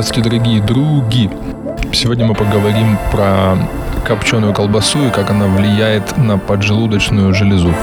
[0.00, 1.28] Здравствуйте, дорогие други!
[1.92, 3.58] Сегодня мы поговорим про
[4.06, 7.74] копченую колбасу и как она влияет на поджелудочную железу.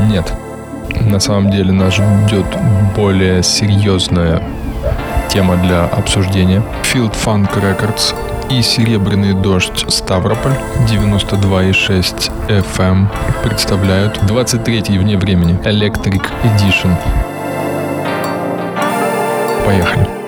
[0.00, 0.32] Нет,
[1.08, 2.46] на самом деле нас ждет
[2.96, 4.42] более серьезная
[5.28, 6.64] тема для обсуждения.
[6.82, 8.12] Field Funk Records
[8.50, 10.56] и «Серебряный дождь» Ставрополь
[10.88, 12.32] 92,6
[12.74, 13.06] FM
[13.44, 16.96] представляют 23-й вне времени Electric Edition.
[19.64, 20.19] Поехали.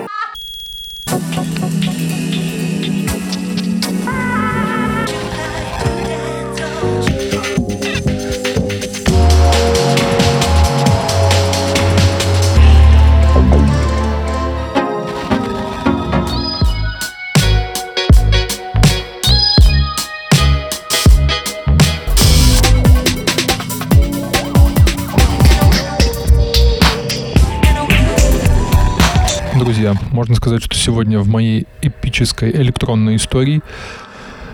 [30.83, 33.61] Сегодня в моей эпической электронной истории.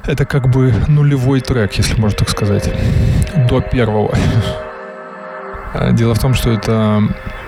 [0.05, 2.71] Это как бы нулевой трек, если можно так сказать,
[3.49, 4.15] до первого.
[5.91, 7.01] Дело в том, что это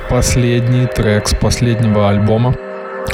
[0.09, 2.55] последний трек с последнего альбома.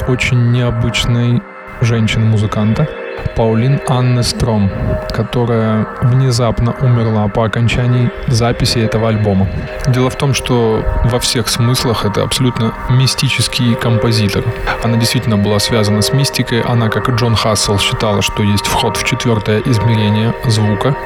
[0.08, 1.42] Очень необычной
[1.80, 2.88] женщины-музыканта–
[3.36, 4.70] Паулин Анне Стром,
[5.10, 9.48] которая внезапно умерла по окончании записи этого альбома.
[9.88, 14.44] Дело в том, что во всех смыслах это абсолютно мистический композитор.
[14.82, 16.60] Она действительно была связана с мистикой.
[16.60, 20.96] Она, как и Джон Хассел, считала, что есть вход в четвертое измерение звука.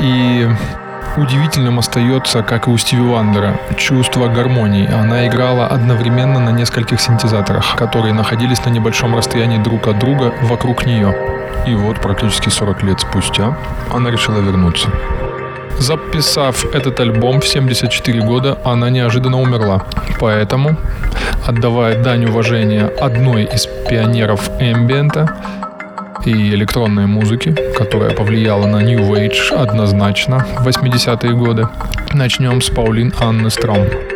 [0.00, 0.48] И
[1.16, 4.90] Удивительным остается, как и у Стиви Вандера, чувство гармонии.
[4.90, 10.86] Она играла одновременно на нескольких синтезаторах, которые находились на небольшом расстоянии друг от друга вокруг
[10.86, 11.14] нее.
[11.66, 13.56] И вот практически 40 лет спустя
[13.92, 14.88] она решила вернуться.
[15.78, 19.82] Записав этот альбом в 74 года, она неожиданно умерла.
[20.20, 20.76] Поэтому,
[21.46, 25.26] отдавая дань уважения одной из пионеров эмбиента,
[26.26, 31.68] и электронной музыки, которая повлияла на New Age однозначно в 80-е годы.
[32.12, 34.11] Начнем с Паулин Анны Стром.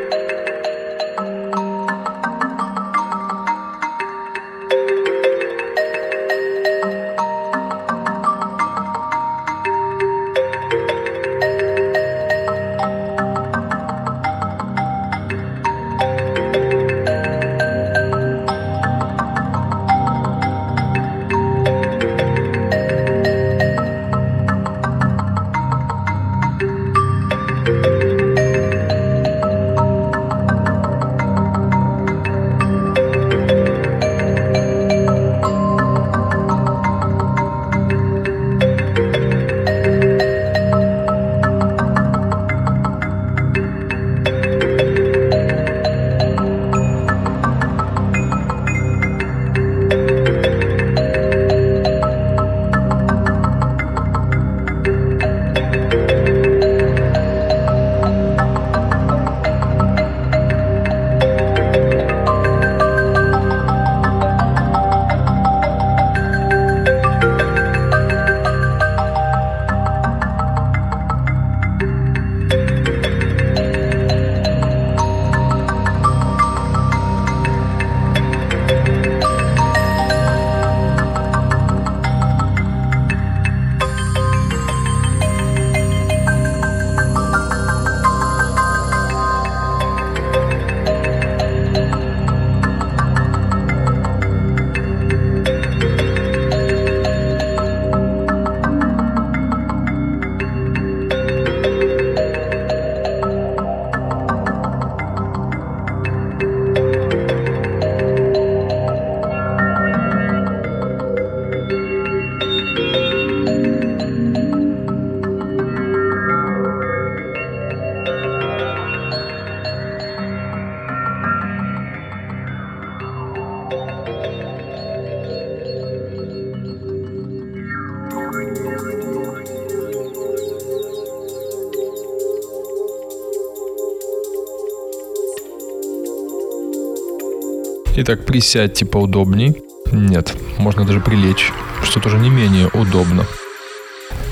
[138.08, 139.56] Итак, присядьте поудобней.
[139.90, 141.50] Нет, можно даже прилечь,
[141.82, 143.26] что тоже не менее удобно.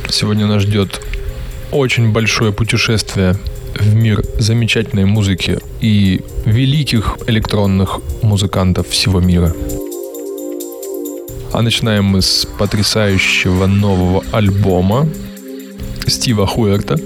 [0.08, 1.00] Сегодня нас ждет
[1.72, 3.34] очень большое путешествие
[3.74, 9.52] в мир замечательной музыки и великих электронных музыкантов всего мира.
[11.52, 15.08] А начинаем мы с потрясающего нового альбома
[16.06, 16.96] Стива Хуэрта.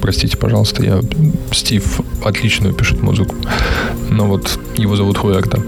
[0.00, 1.02] Простите, пожалуйста, я
[1.52, 3.34] Стив отлично пишет музыку.
[4.12, 5.60] Но вот его зовут Хуэрта.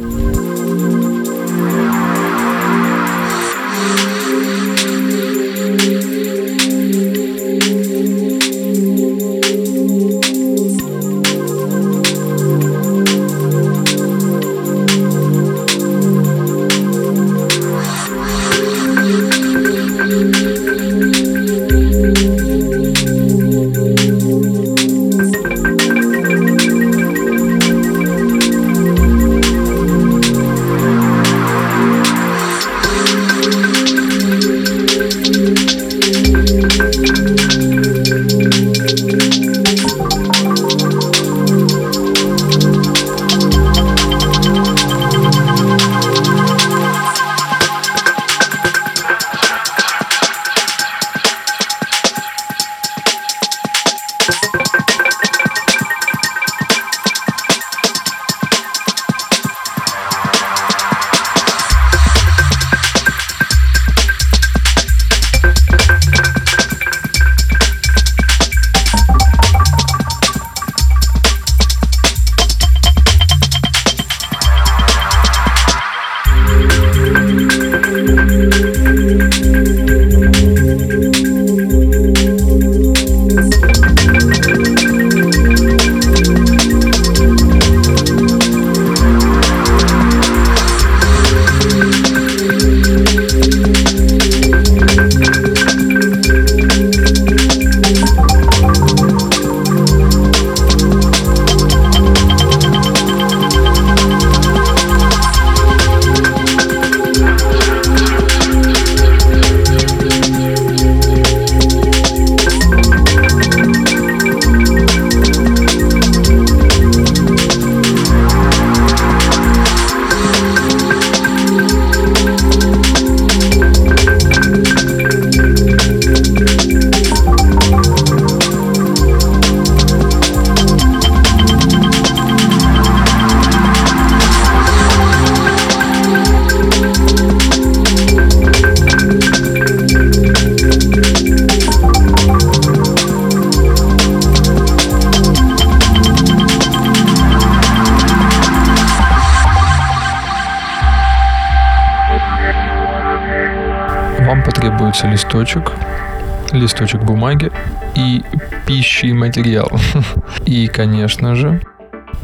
[161.05, 161.61] Конечно же,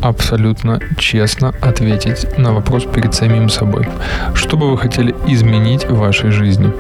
[0.01, 3.87] абсолютно честно ответить на вопрос перед самим собой.
[4.35, 6.73] Что бы вы хотели изменить в вашей жизни?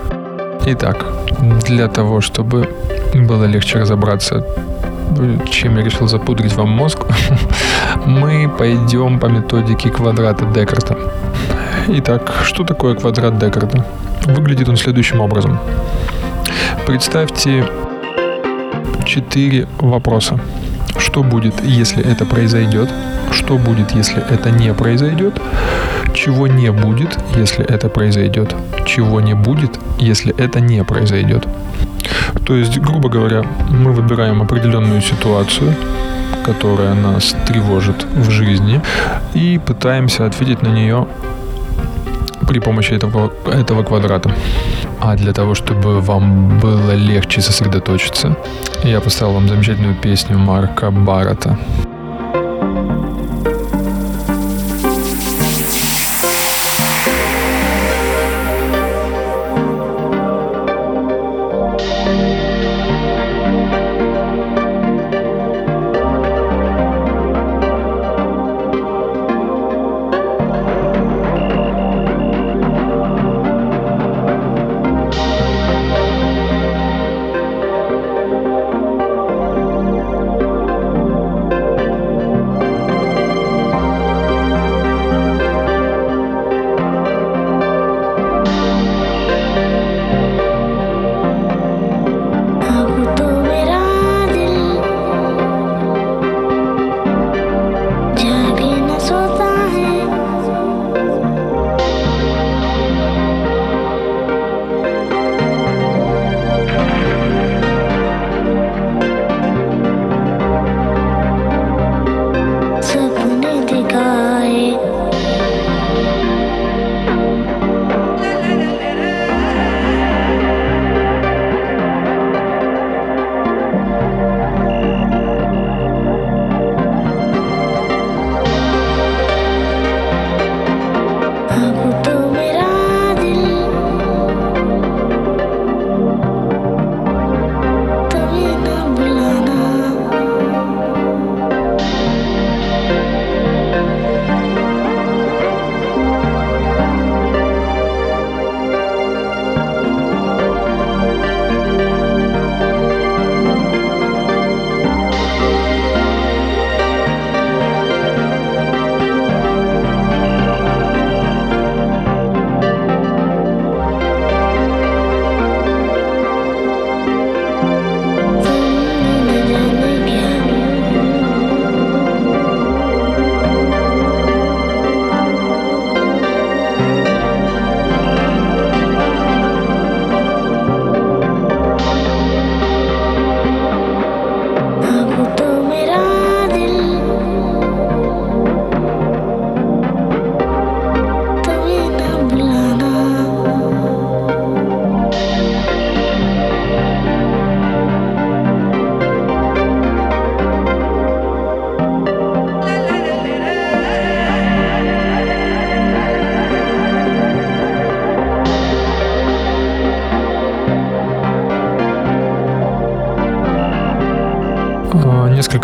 [0.66, 1.04] Итак,
[1.66, 2.66] для того, чтобы
[3.14, 4.46] было легче разобраться,
[5.50, 7.00] чем я решил запудрить вам мозг,
[8.06, 10.96] мы пойдем по методике квадрата Декарта.
[11.88, 13.84] Итак, что такое квадрат Декарта?
[14.24, 15.58] Выглядит он следующим образом.
[16.86, 17.66] Представьте
[19.04, 20.40] четыре вопроса.
[21.00, 22.88] Что будет, если это произойдет?
[23.32, 25.40] Что будет, если это не произойдет?
[26.14, 28.54] Чего не будет, если это произойдет?
[28.84, 31.48] Чего не будет, если это не произойдет?
[32.46, 35.74] То есть, грубо говоря, мы выбираем определенную ситуацию,
[36.44, 38.80] которая нас тревожит в жизни,
[39.34, 41.06] и пытаемся ответить на нее
[42.46, 44.30] при помощи этого, этого квадрата.
[45.00, 48.36] А для того, чтобы вам было легче сосредоточиться,
[48.84, 51.58] я поставил вам замечательную песню Марка Барата.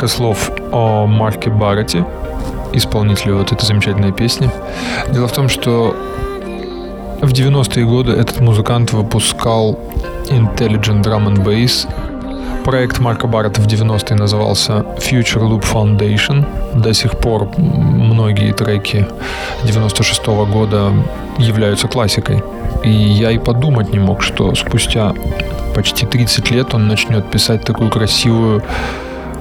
[0.07, 2.05] Несколько слов о Марке Барретте,
[2.73, 4.51] исполнителе вот этой замечательной песни.
[5.13, 5.95] Дело в том, что
[7.23, 9.79] в 90-е годы этот музыкант выпускал
[10.31, 11.87] Intelligent Drum and Bass.
[12.65, 16.45] Проект Марка Барретта в 90-е назывался Future Loop Foundation.
[16.75, 19.07] До сих пор многие треки
[19.65, 20.93] 96 -го года
[21.39, 22.43] являются классикой.
[22.85, 25.13] И я и подумать не мог, что спустя
[25.75, 28.63] почти 30 лет он начнет писать такую красивую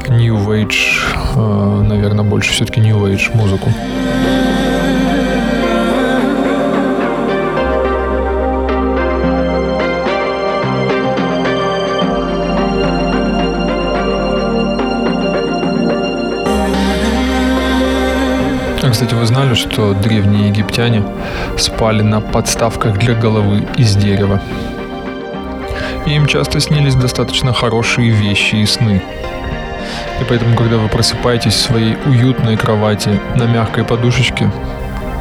[0.09, 0.75] New Age,
[1.35, 3.69] э, наверное, больше все-таки New Age музыку.
[18.83, 21.03] А, кстати, вы знали, что древние египтяне
[21.57, 24.39] спали на подставках для головы из дерева?
[26.05, 29.01] Им часто снились достаточно хорошие вещи и сны.
[30.19, 34.50] И поэтому, когда вы просыпаетесь в своей уютной кровати на мягкой подушечке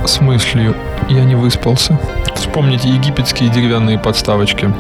[0.07, 0.75] с мыслью
[1.09, 1.99] «я не выспался»,
[2.35, 4.73] вспомните египетские деревянные подставочки.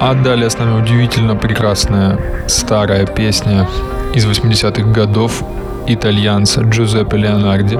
[0.00, 2.18] А далее с нами удивительно прекрасная
[2.48, 3.68] старая песня
[4.14, 5.42] из 80-х годов
[5.86, 7.78] итальянца Джузеппе Леонарди.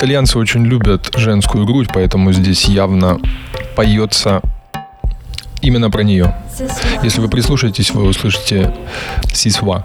[0.00, 3.20] Итальянцы очень любят женскую грудь, поэтому здесь явно
[3.76, 4.40] поется
[5.60, 6.34] именно про нее.
[7.02, 8.74] Если вы прислушаетесь, вы услышите
[9.34, 9.82] «Сисва».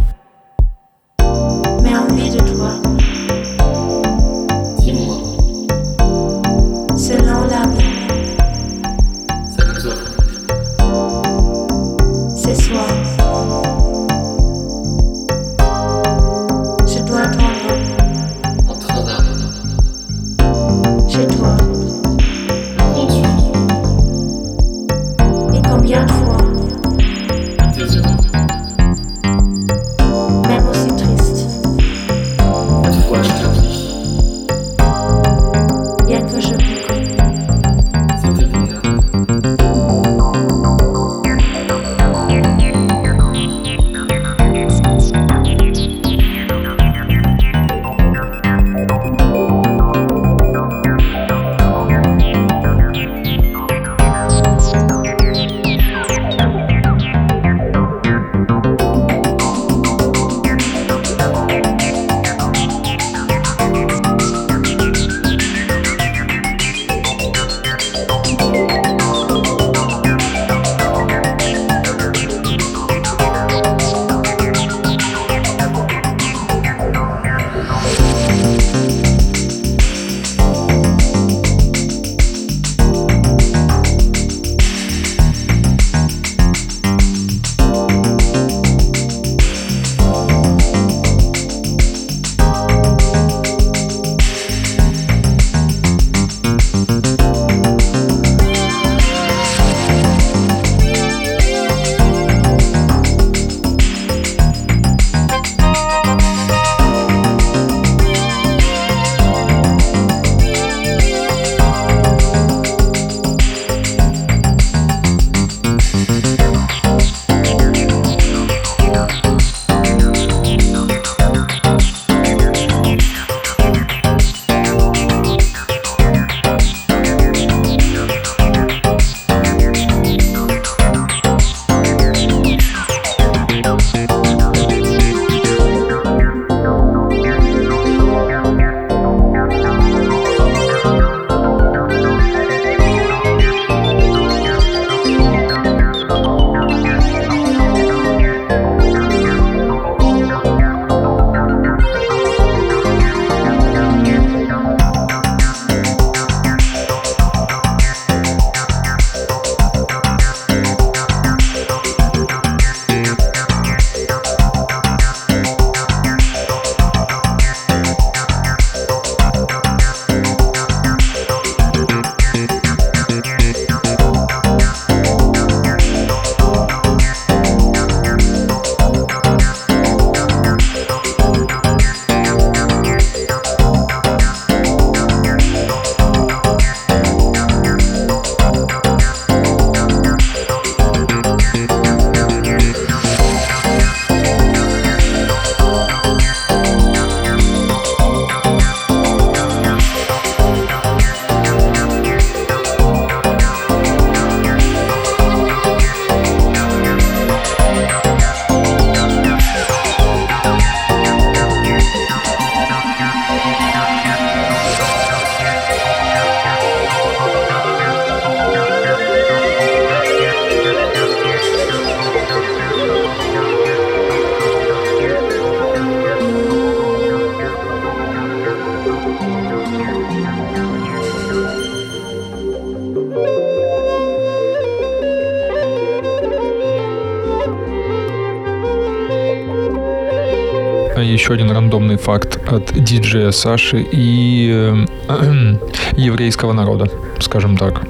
[241.25, 245.57] Еще один рандомный факт от диджея Саши и э,
[245.98, 246.88] еврейского народа,
[247.20, 247.81] скажем так.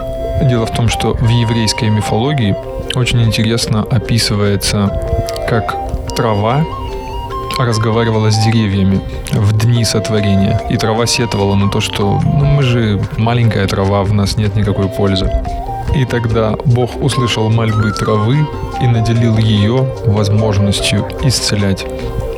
[0.47, 2.55] Дело в том, что в еврейской мифологии
[2.95, 4.89] очень интересно описывается,
[5.49, 5.75] как
[6.15, 6.63] трава
[7.59, 9.01] разговаривала с деревьями
[9.33, 10.61] в дни сотворения.
[10.69, 14.87] И трава сетовала на то, что ну, мы же маленькая трава, в нас нет никакой
[14.87, 15.29] пользы.
[15.93, 18.47] И тогда Бог услышал мольбы травы
[18.81, 21.85] и наделил ее возможностью исцелять.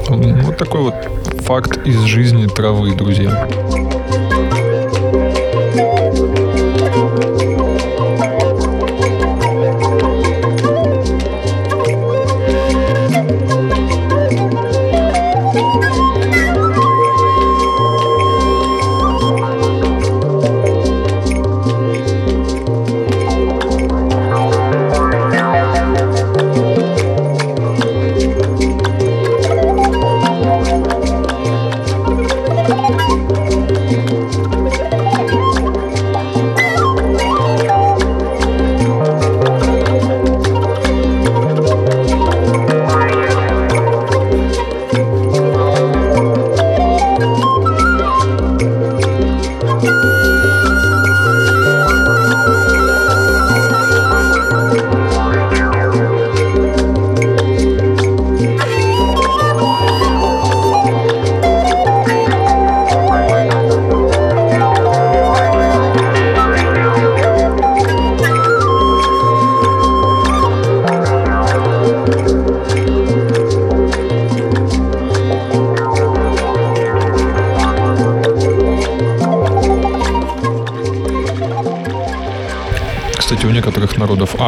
[0.10, 0.96] Вот такой вот
[1.42, 3.48] факт из жизни травы, друзья.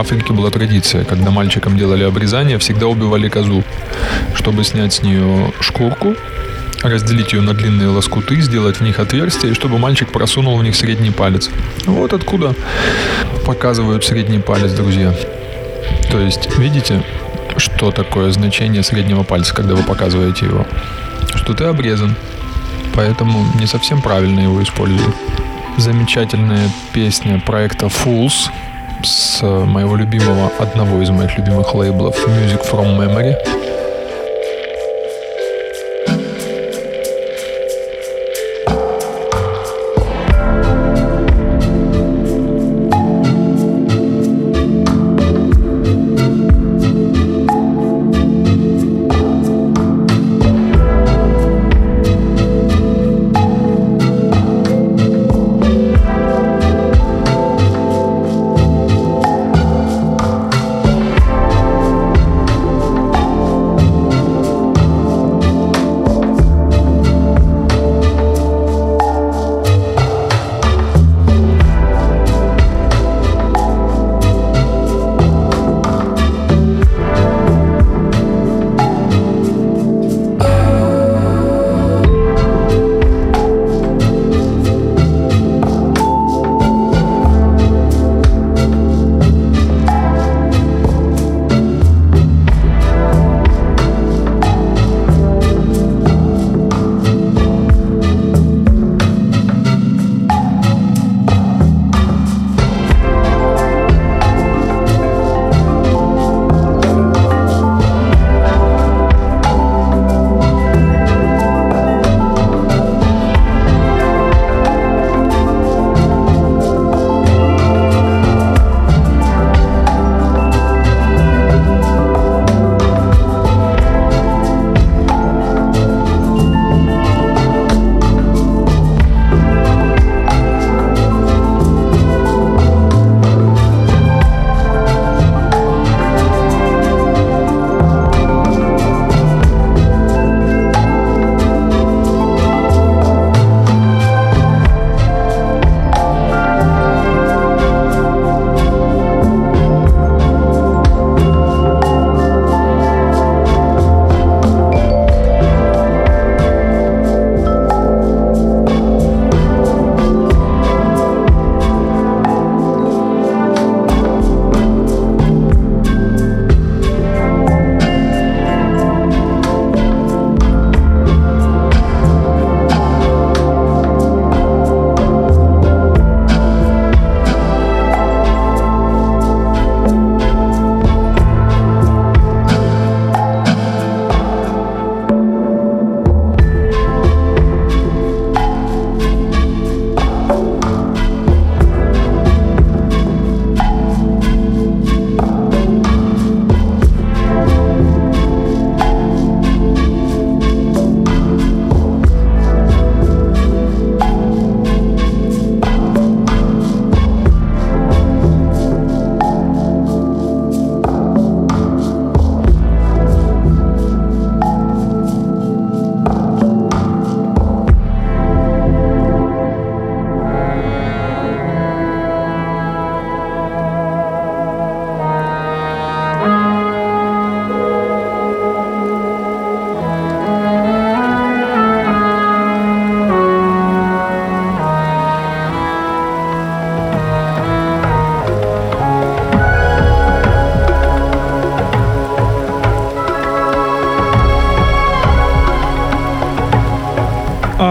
[0.09, 3.63] Африки была традиция, когда мальчикам делали обрезание, всегда убивали козу,
[4.33, 6.15] чтобы снять с нее шкурку,
[6.81, 10.75] разделить ее на длинные лоскуты, сделать в них отверстие, и чтобы мальчик просунул в них
[10.75, 11.51] средний палец.
[11.85, 12.55] Вот откуда
[13.45, 15.13] показывают средний палец, друзья.
[16.09, 17.03] То есть, видите,
[17.57, 20.65] что такое значение среднего пальца, когда вы показываете его?
[21.35, 22.15] Что ты обрезан.
[22.95, 25.15] Поэтому не совсем правильно его используют.
[25.77, 28.49] Замечательная песня проекта Fools
[29.03, 33.58] с моего любимого, одного из моих любимых лейблов Music from Memory.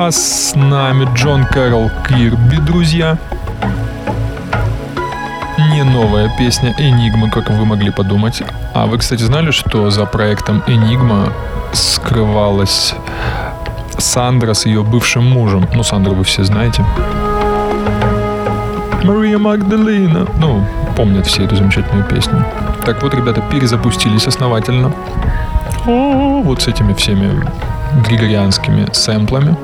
[0.08, 3.18] А с нами Джон Кэрол Кирби, друзья.
[5.70, 8.42] Не новая песня Enigma, как вы могли подумать.
[8.72, 11.30] А вы, кстати, знали, что за проектом Enigma
[11.74, 12.94] скрывалась
[13.98, 15.68] Сандра с ее бывшим мужем?
[15.74, 16.82] Ну, Сандру вы все знаете.
[19.04, 20.26] Мария Магдалина.
[20.38, 20.64] Ну,
[20.96, 22.46] помнят все эту замечательную песню.
[22.86, 24.90] Так вот, ребята, перезапустились основательно.
[25.86, 27.42] О, вот с этими всеми
[28.06, 29.54] григорианскими сэмплами.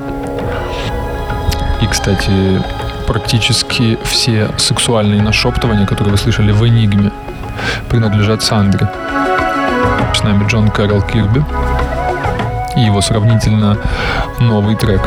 [1.81, 2.61] И, кстати,
[3.07, 7.11] практически все сексуальные нашептывания, которые вы слышали в «Энигме»,
[7.89, 8.89] принадлежат Сандре.
[10.13, 11.43] С нами Джон Кэрол Кирби
[12.75, 13.77] и его сравнительно
[14.39, 15.01] новый трек.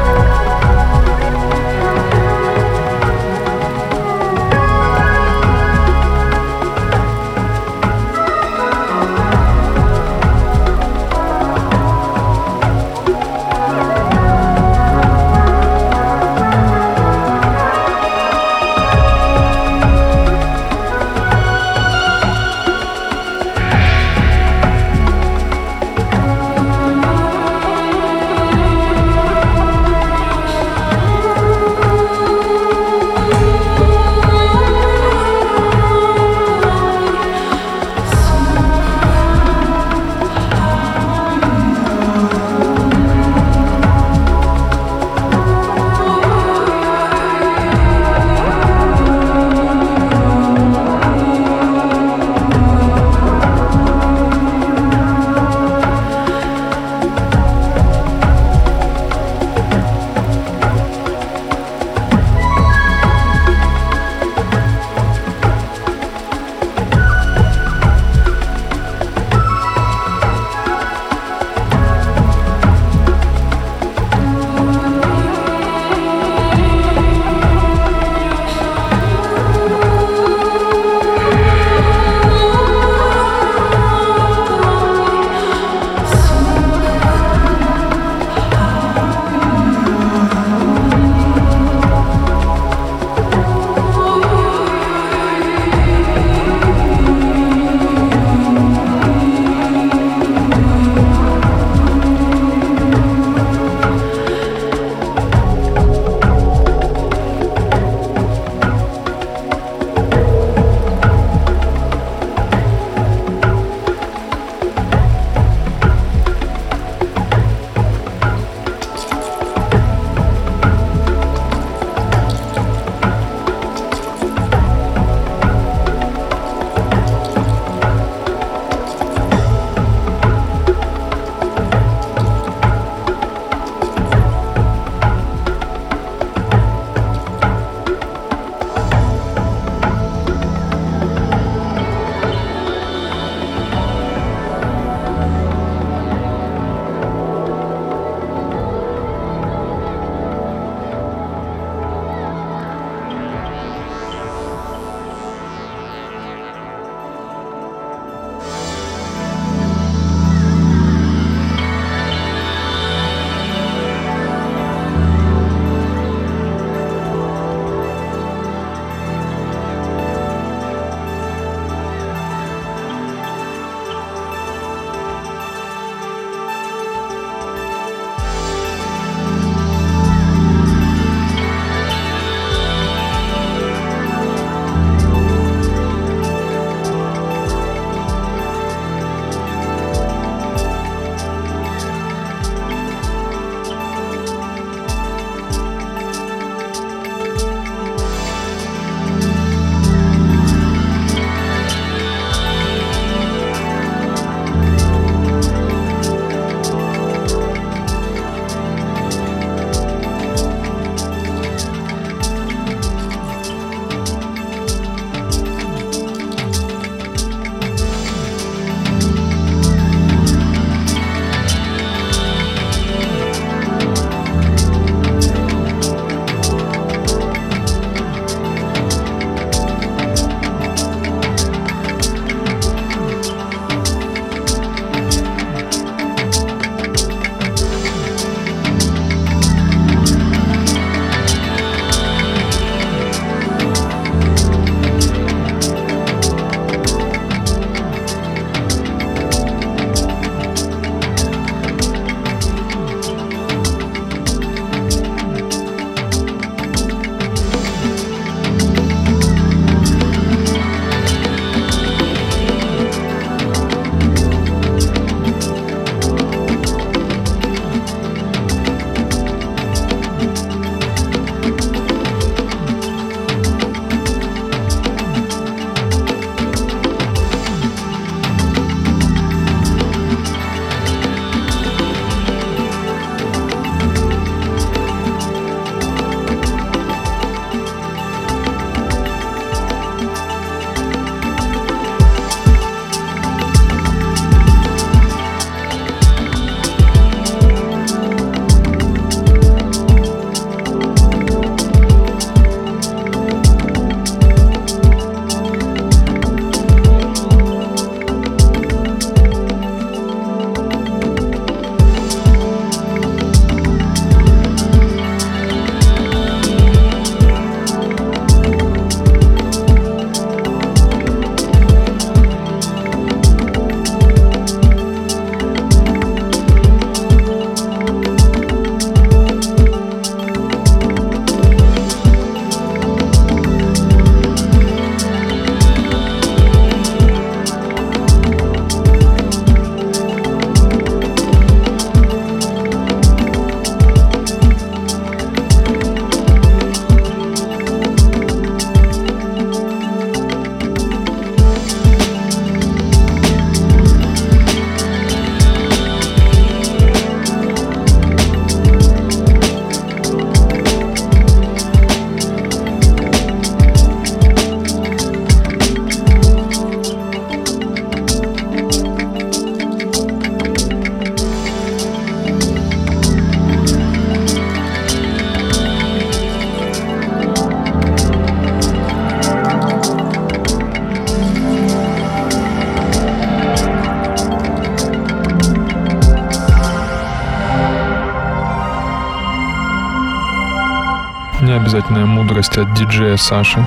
[392.58, 393.64] От диджея Саши.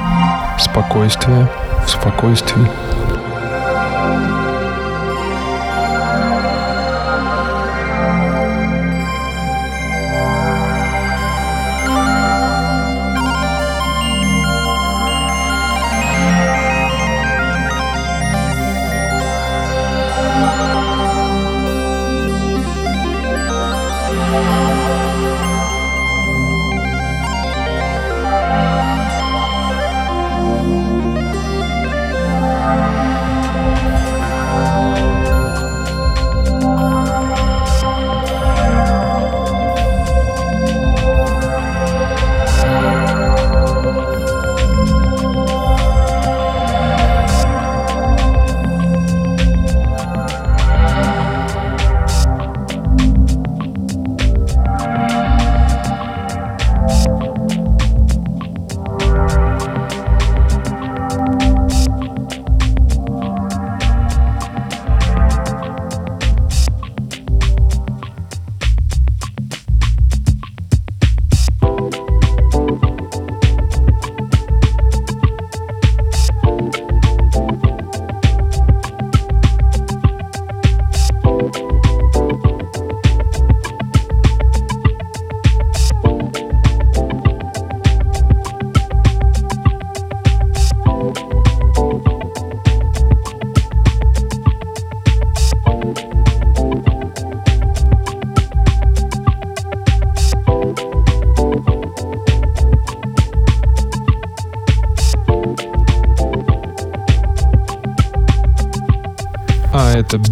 [0.59, 1.47] Спокойствие
[1.85, 3.00] в спокойствии.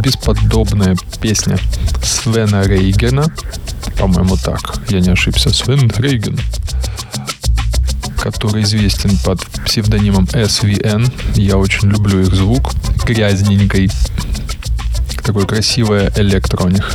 [0.09, 1.59] Бесподобная песня
[2.03, 3.31] Свена Рейгена.
[3.99, 4.79] По-моему, так.
[4.89, 5.53] Я не ошибся.
[5.53, 6.39] Свен Рейген.
[8.19, 11.13] Который известен под псевдонимом SVN.
[11.35, 12.71] Я очень люблю их звук.
[13.05, 13.91] Грязненький.
[15.23, 16.91] Такой красивое электро у них.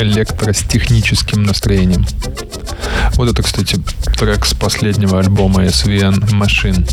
[0.00, 2.04] Электро с техническим настроением.
[3.14, 3.78] Вот это, кстати,
[4.18, 6.84] трек с последнего альбома SVN Machine.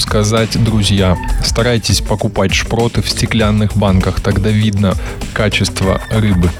[0.00, 4.94] Сказать, друзья, старайтесь покупать шпроты в стеклянных банках, тогда видно
[5.32, 6.50] качество рыбы.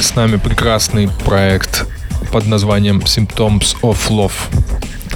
[0.00, 1.86] С нами прекрасный проект
[2.32, 4.32] под названием Symptoms of Love.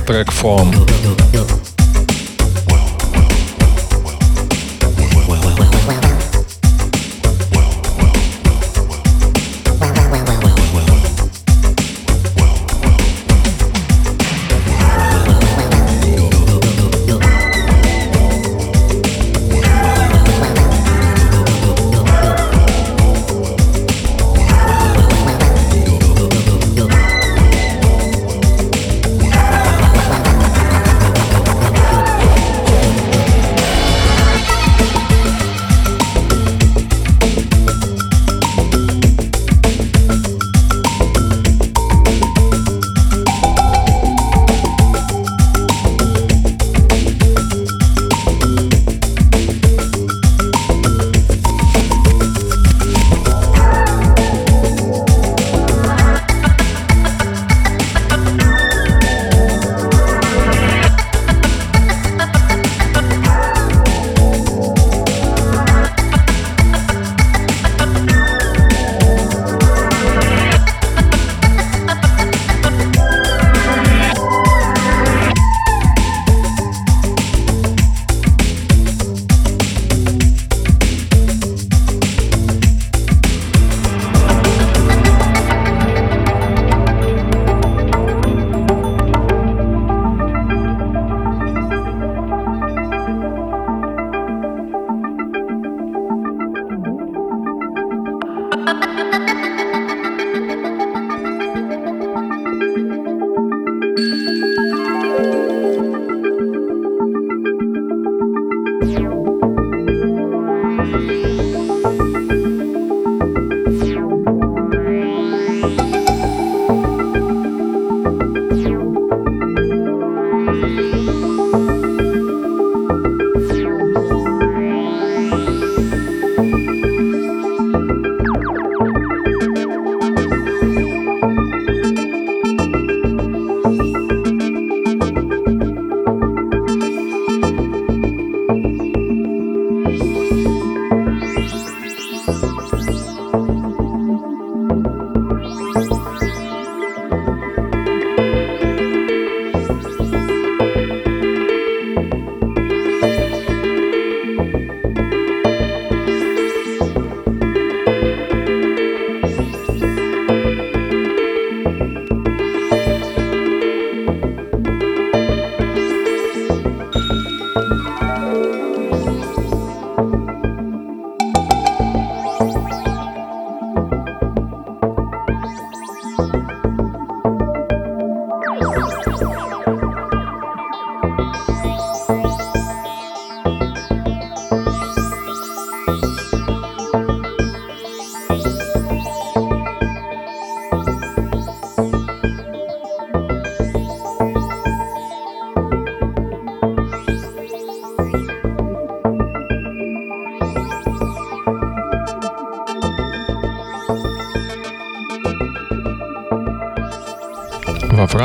[0.06, 1.59] Трек Form.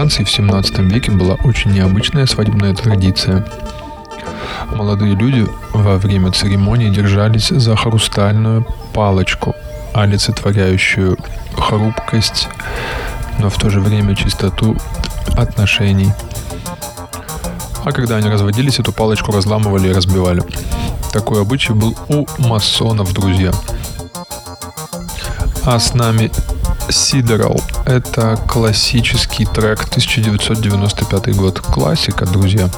[0.05, 3.43] Франции в 17 веке была очень необычная свадебная традиция.
[4.71, 9.55] Молодые люди во время церемонии держались за хрустальную палочку,
[9.95, 11.17] олицетворяющую
[11.57, 12.49] хрупкость,
[13.39, 14.77] но в то же время чистоту
[15.35, 16.11] отношений.
[17.83, 20.43] А когда они разводились, эту палочку разламывали и разбивали.
[21.13, 23.51] Такой обычай был у масонов, друзья.
[25.63, 26.29] А с нами
[26.89, 27.59] Сидорал.
[27.85, 31.59] Это классический трек 1995 год.
[31.59, 32.69] Классика, друзья.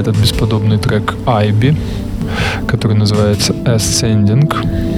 [0.00, 1.76] Этот бесподобный трек Айби,
[2.66, 4.89] который называется Ascending.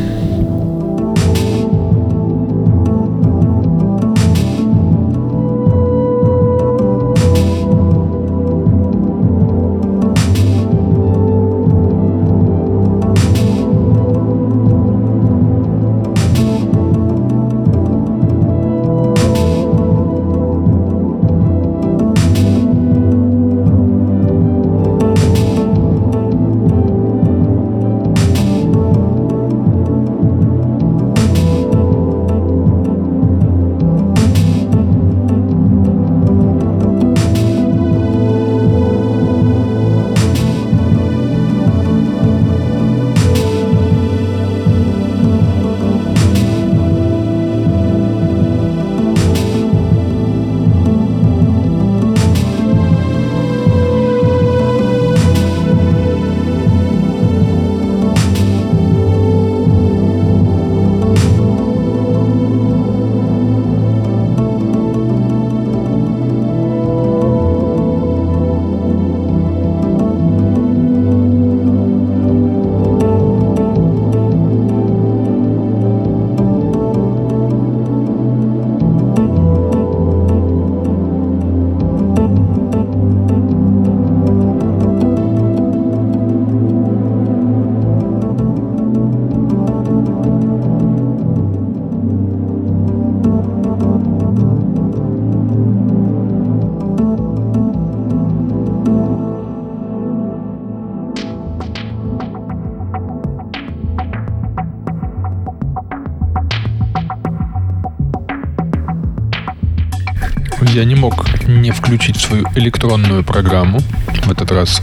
[112.33, 113.81] Свою электронную программу,
[114.25, 114.81] в этот раз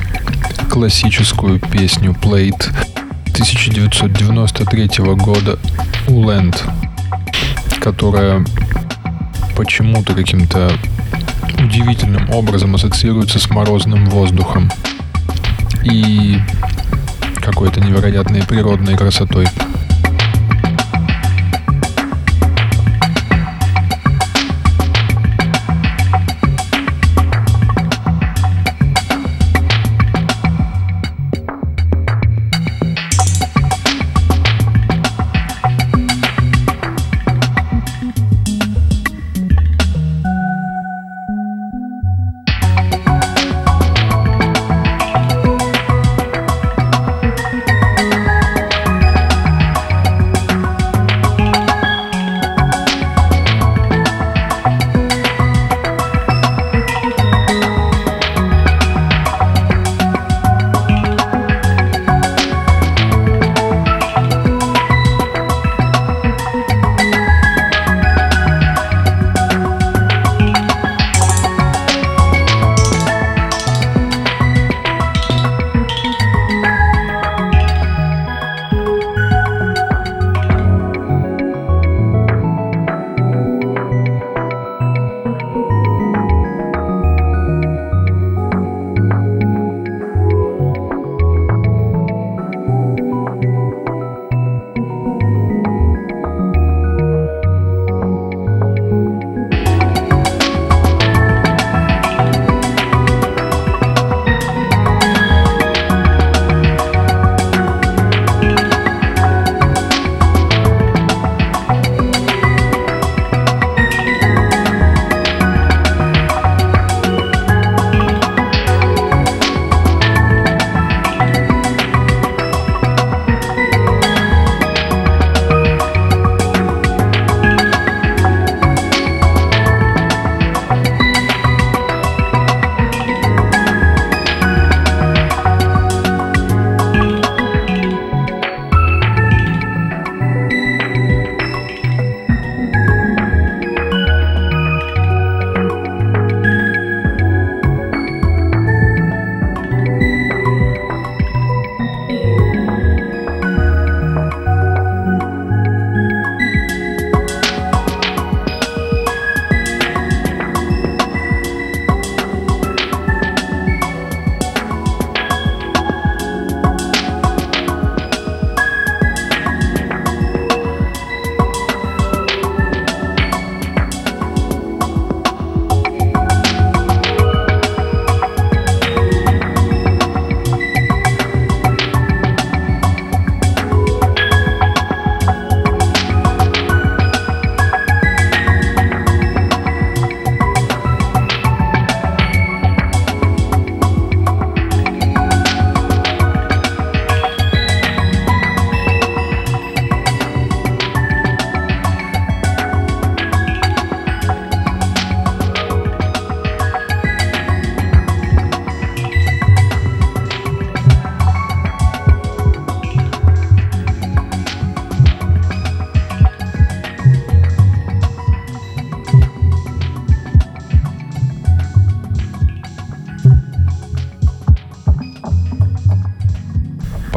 [0.69, 2.63] классическую песню Played
[3.31, 5.57] 1993 года
[6.07, 6.63] Уленд,
[7.81, 8.45] которая
[9.57, 10.71] почему-то каким-то
[11.57, 14.71] удивительным образом ассоциируется с морозным воздухом
[15.83, 16.37] и
[17.41, 19.47] какой-то невероятной природной красотой.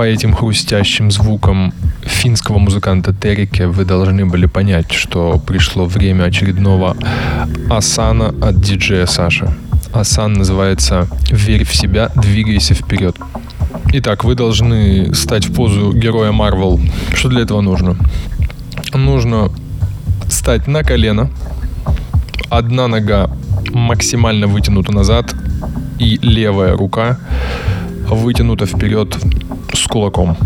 [0.03, 6.96] По этим хрустящим звукам финского музыканта Терике вы должны были понять, что пришло время очередного
[7.70, 9.55] асана от диджея Саша.
[9.92, 13.16] Асан называется «Верь в себя, двигайся вперед».
[13.92, 16.80] Итак, вы должны стать в позу героя Марвел.
[17.14, 17.96] Что для этого нужно?
[18.92, 19.53] Нужно
[20.28, 21.30] стать на колено,
[22.50, 23.30] одна нога
[23.72, 25.32] максимально вытянута назад
[26.00, 27.20] и левая рука
[28.09, 29.16] вытянута вперед
[29.72, 30.36] с кулаком.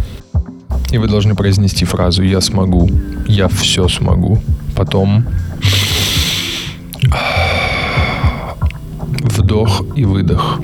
[0.91, 2.89] И вы должны произнести фразу «Я смогу»,
[3.27, 4.39] «Я все смогу».
[4.77, 5.27] Потом
[9.25, 10.61] вдох и выдох.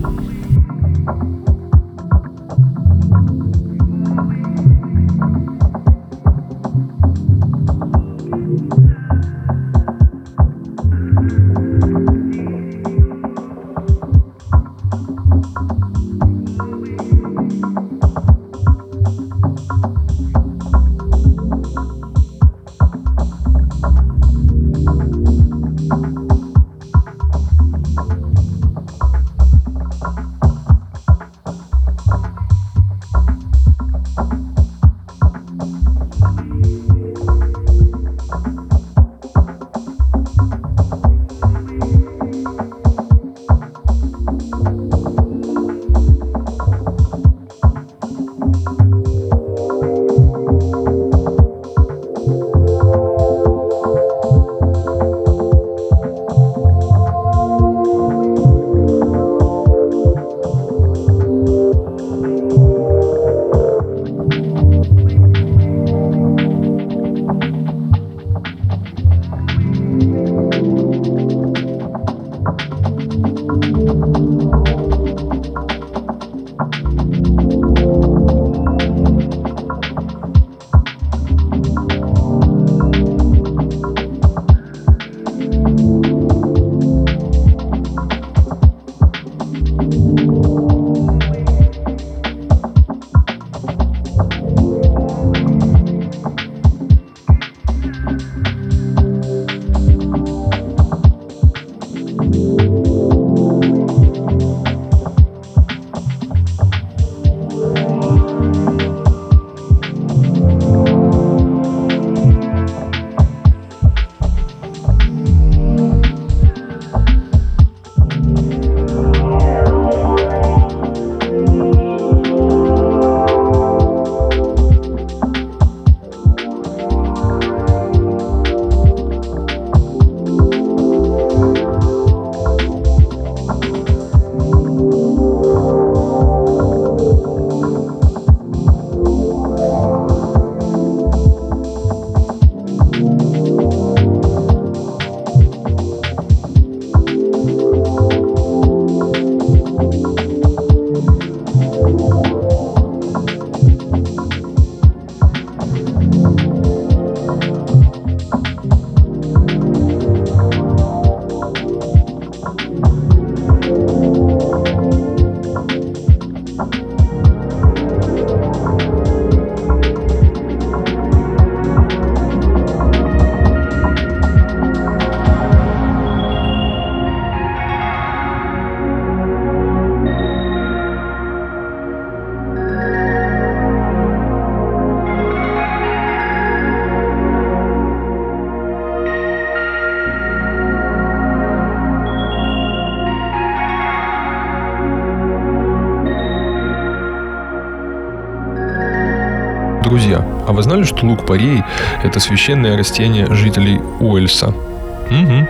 [200.52, 201.62] А вы знали, что лук-порей–
[202.04, 204.48] это священное растение жителей Уэльса?
[204.48, 205.48] Угу.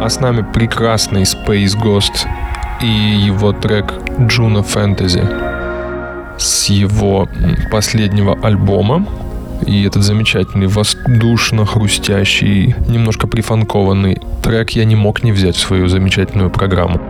[0.00, 2.28] А с нами прекрасный Space Ghost
[2.80, 5.26] и его трек Juno Fantasy
[6.38, 7.28] с его
[7.72, 9.04] последнего альбома.
[9.66, 16.50] И этот замечательный, воздушно-хрустящий, немножко прифанкованный трек я не мог не взять в свою замечательную
[16.50, 17.00] программу.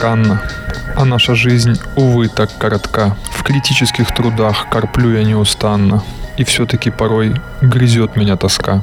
[0.00, 0.40] Пространна,
[0.96, 3.16] а наша жизнь, увы, так коротка.
[3.32, 6.02] В критических трудах корплю я неустанно,
[6.38, 8.82] и все-таки порой грызет меня тоска.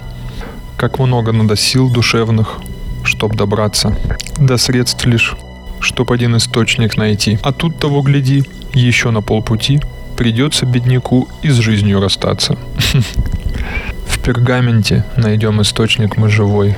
[0.78, 2.59] Как много надо сил душевных,
[3.03, 3.95] чтоб добраться,
[4.38, 5.36] до средств лишь,
[5.80, 7.39] чтоб один источник найти.
[7.41, 8.43] А тут того гляди,
[8.74, 9.80] еще на полпути
[10.18, 12.57] придется бедняку и с жизнью расстаться.
[14.07, 16.78] В пергаменте найдем источник мы живой,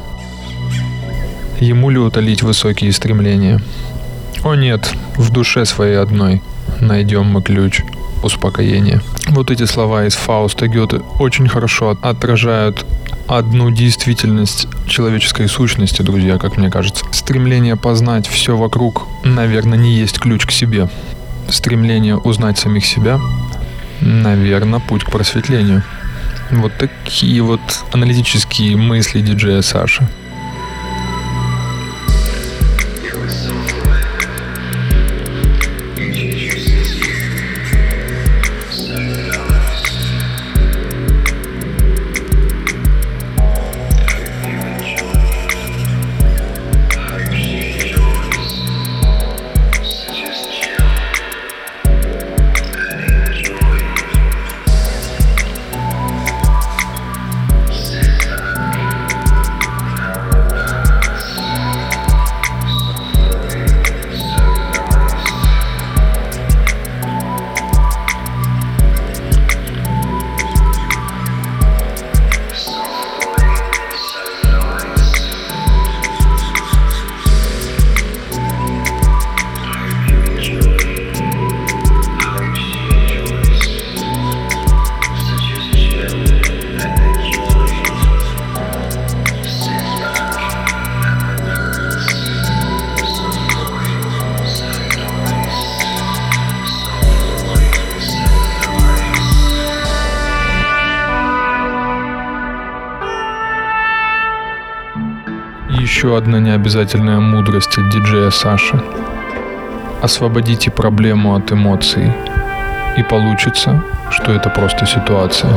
[1.60, 3.60] Ему ли утолить высокие стремления?
[4.44, 6.42] О нет, в душе своей одной
[6.80, 7.82] найдем мы ключ
[8.24, 9.02] успокоения.
[9.28, 12.86] Вот эти слова из Фауста Гёте очень хорошо отражают
[13.28, 17.06] одну действительность человеческой сущности, друзья, как мне кажется.
[17.12, 20.90] Стремление познать все вокруг, наверное, не есть ключ к себе.
[21.50, 23.20] Стремление узнать самих себя,
[24.02, 25.84] наверное, путь к просветлению.
[26.52, 27.62] Вот такие вот
[27.92, 30.08] аналитические мысли диджея Саши.
[106.10, 108.82] Еще одна необязательная мудрость от диджея Саши.
[110.02, 112.12] Освободите проблему от эмоций,
[112.98, 115.52] и получится, что это просто ситуация.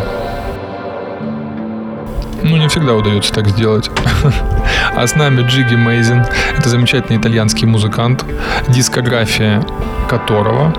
[2.42, 3.90] Ну, не всегда удается так сделать.
[4.94, 6.22] А с нами Джиги Мейзин.
[6.58, 8.22] Это замечательный итальянский музыкант,
[8.68, 9.62] дискография
[10.06, 10.74] которого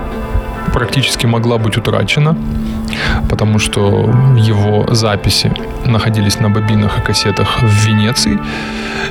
[0.72, 2.36] практически могла быть утрачена,
[3.34, 5.50] потому что его записи
[5.86, 8.38] находились на бобинах и кассетах в Венеции,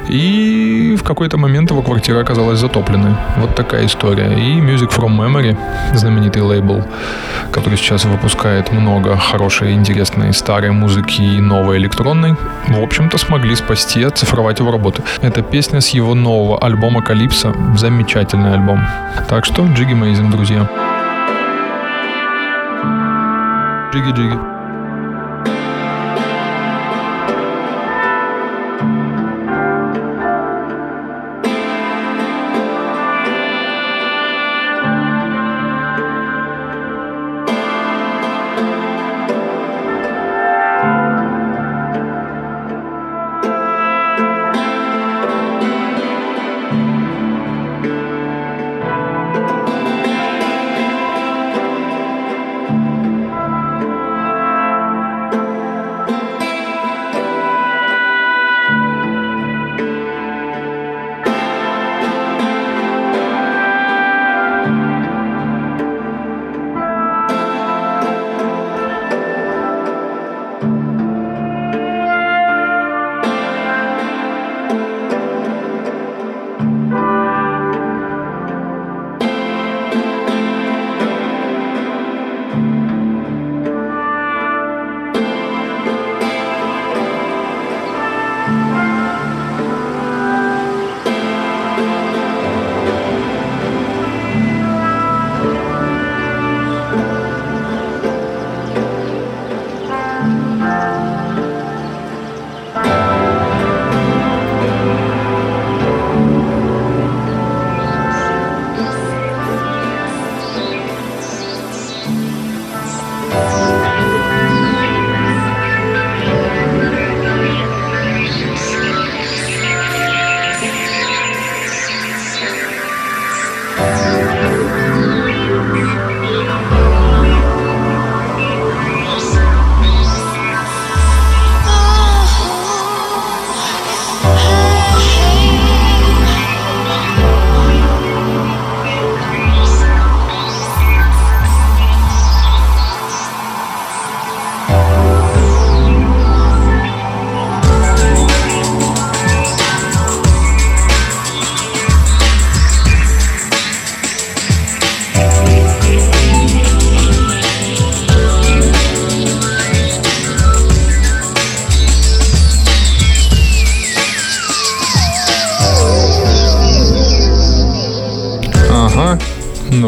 [0.08, 3.16] и в какой-то момент его квартира оказалась затопленной.
[3.38, 4.32] Вот такая история.
[4.32, 5.58] И Music From Memory,
[5.94, 6.86] знаменитый лейбл,
[7.52, 12.36] который сейчас выпускает много хорошей, интересной старой музыки и новой электронной,
[12.70, 15.04] в общем-то смогли спасти, оцифровать его работы.
[15.22, 17.54] Это песня с его нового альбома «Калипсо».
[17.76, 18.80] Замечательный альбом.
[19.28, 20.93] Так что Джиги Мейзин, друзья.
[23.94, 24.53] Джиги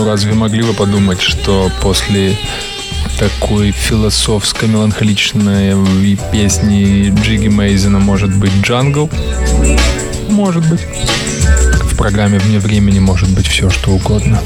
[0.05, 2.37] Разве могли вы подумать, что после
[3.17, 9.09] такой философско-меланхоличной песни Джиги Мейзена может быть джангл?
[10.29, 10.81] Может быть.
[11.91, 14.39] В программе «Вне времени» может быть все, что угодно.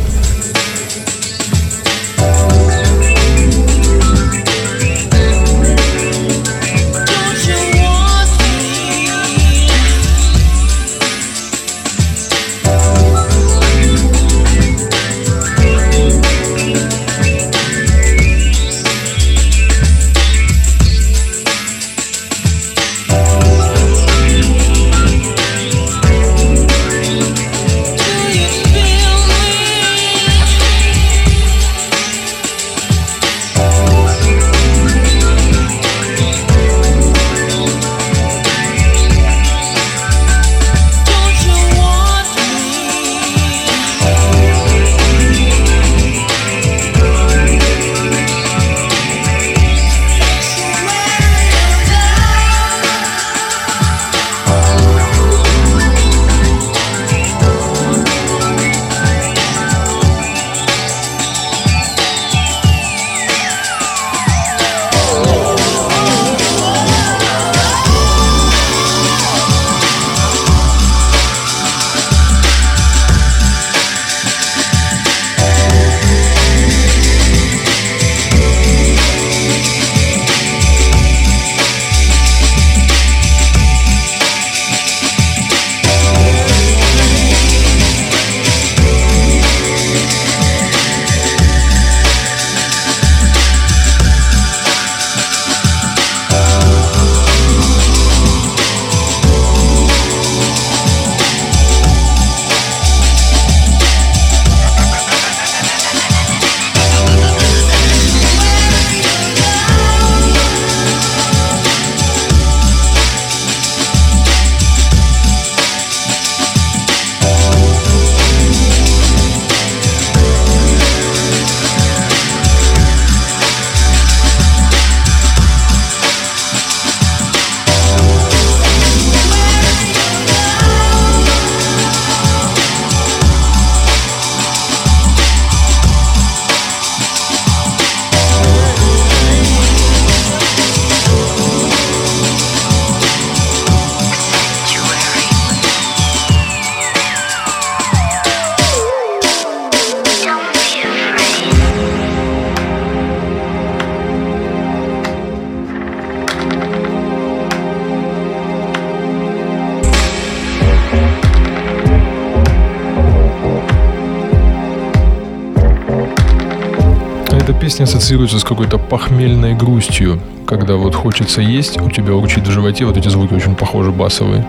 [168.10, 172.98] Ассоциируется с какой-то похмельной грустью, когда вот хочется есть, у тебя урчит в животе, вот
[172.98, 174.48] эти звуки очень похожи басовые.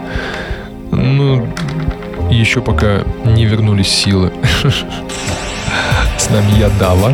[0.91, 1.47] Ну,
[2.31, 4.33] еще пока не вернулись силы.
[6.17, 7.13] С нами я Дава.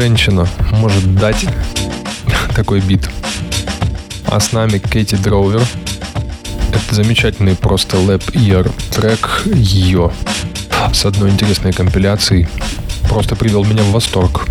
[0.00, 1.44] Женщина может дать
[2.54, 3.10] такой бит.
[4.26, 5.60] А с нами Кэти Дроувер.
[6.72, 10.12] Это замечательный просто лэп-иер трек ее
[10.92, 12.46] с одной интересной компиляцией.
[13.08, 14.47] Просто привел меня в восторг.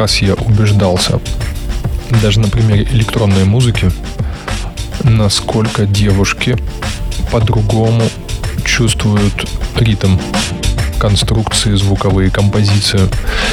[0.00, 1.20] Раз я убеждался,
[2.22, 3.90] даже на примере электронной музыки,
[5.04, 6.56] насколько девушки
[7.30, 8.04] по-другому
[8.64, 9.46] чувствуют
[9.76, 10.16] ритм
[10.98, 13.00] конструкции, звуковые композиции.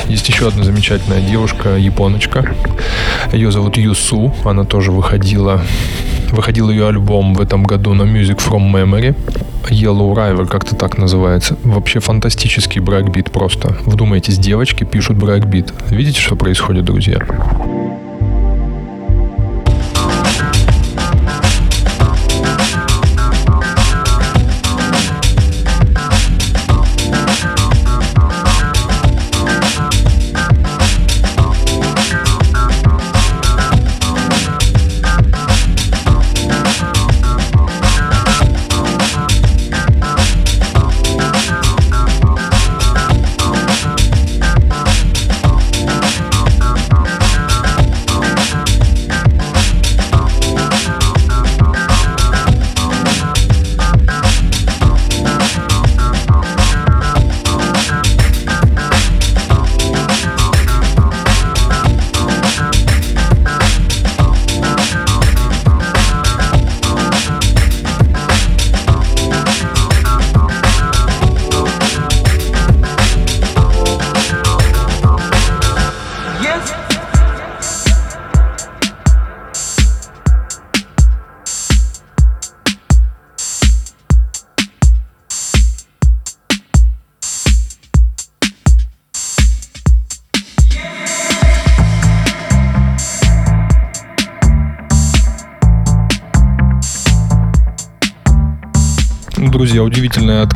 [0.07, 2.55] Есть еще одна замечательная девушка, японочка.
[3.33, 4.33] Ее зовут Yu Su.
[4.45, 5.61] Она тоже выходила.
[6.31, 9.17] Выходил ее альбом в этом году на Music from Memory.
[9.71, 11.57] Yellow River, как-то так называется.
[11.63, 13.77] Вообще фантастический брейкбит просто.
[13.85, 15.73] Вдумайтесь, девочки пишут брейкбит.
[15.89, 17.19] Видите, что происходит, друзья?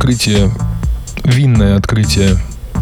[0.02, 0.50] Открытие,
[1.22, 2.36] винное открытие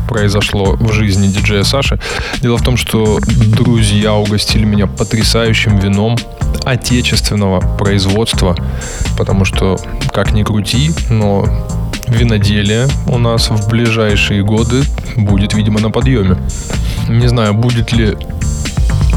[0.09, 2.01] произошло в жизни диджея Саши.
[2.41, 6.17] Дело в том, что друзья угостили меня потрясающим вином
[6.65, 8.57] отечественного производства,
[9.19, 9.79] потому что,
[10.15, 11.45] как ни крути, но
[12.09, 14.83] виноделие у нас в ближайшие годы
[15.15, 16.39] будет, видимо, на подъеме.
[17.07, 18.17] Не знаю, будет ли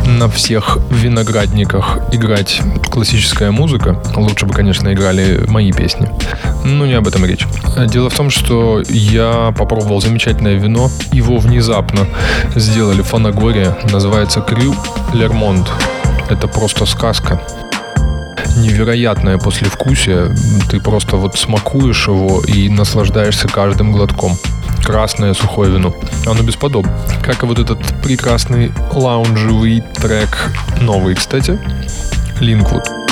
[0.05, 2.61] на всех виноградниках играть
[2.91, 4.01] классическая музыка.
[4.15, 6.07] Лучше бы, конечно, играли мои песни.
[6.63, 7.45] Но не об этом речь.
[7.87, 10.89] Дело в том, что я попробовал замечательное вино.
[11.11, 12.07] Его внезапно
[12.55, 13.75] сделали в Фанагоре.
[13.91, 14.75] Называется Крю
[15.13, 15.69] Лермонт.
[16.29, 17.41] Это просто сказка
[18.57, 20.35] невероятное послевкусие.
[20.69, 24.37] Ты просто вот смакуешь его и наслаждаешься каждым глотком
[24.83, 25.95] красное сухое вино.
[26.25, 26.91] Оно бесподобно.
[27.23, 30.51] Как и вот этот прекрасный лаунжевый трек,
[30.81, 31.57] новый, кстати,
[32.39, 33.02] Линквуд.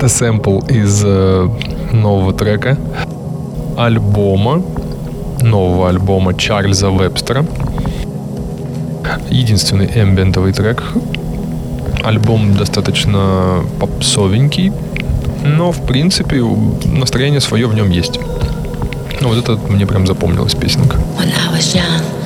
[0.00, 1.48] Это сэмпл из э,
[1.92, 2.78] нового трека
[3.76, 4.62] альбома,
[5.42, 7.44] нового альбома Чарльза Вебстера.
[9.28, 10.82] Единственный эмбиентовый трек.
[12.02, 14.72] Альбом достаточно попсовенький,
[15.44, 16.42] но, в принципе,
[16.86, 18.18] настроение свое в нем есть.
[19.20, 20.96] Ну, вот это мне прям запомнилась песенка.
[21.18, 22.19] When I was young.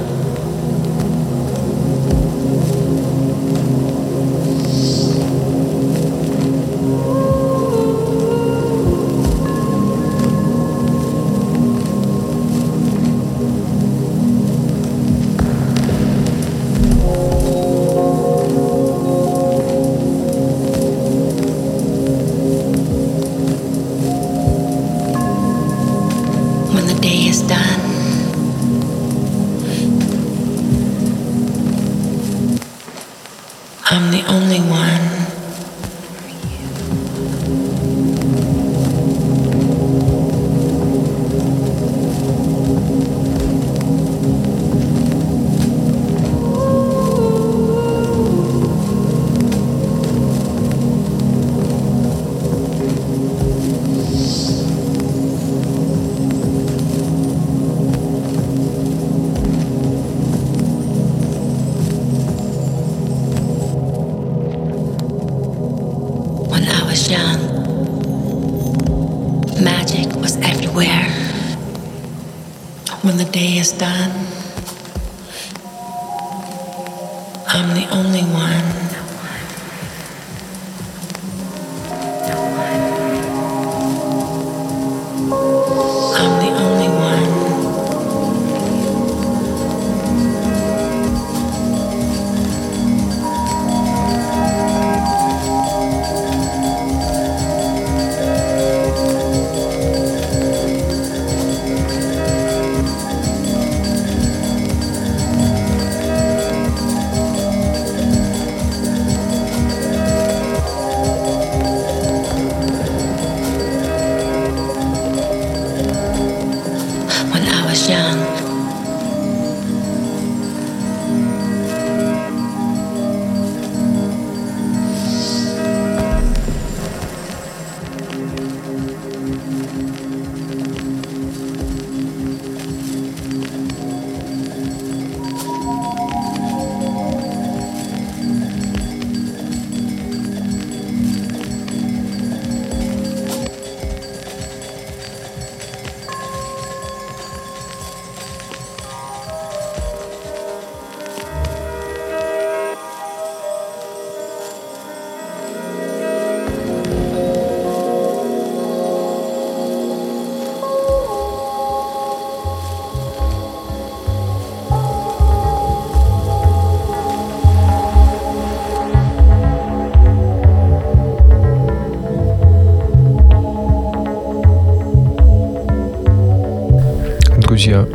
[177.64, 177.86] Друзья,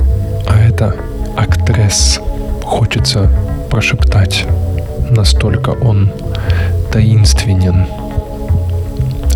[0.48, 0.96] а это
[1.38, 2.20] актрес.
[2.64, 3.30] Хочется
[3.70, 4.46] прошептать.
[5.12, 6.12] Настолько он
[6.92, 7.86] таинственен.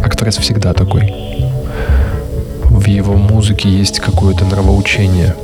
[0.04, 1.14] Актрес всегда такой.
[2.64, 5.36] В его музыке есть какое-то нравоучение,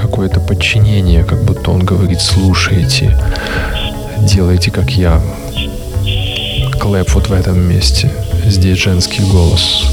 [0.00, 3.18] какое-то подчинение, как будто он говорит, слушайте,
[4.20, 5.20] делайте как я.
[6.80, 8.10] Клэп вот в этом месте.
[8.46, 9.84] Здесь женский голос.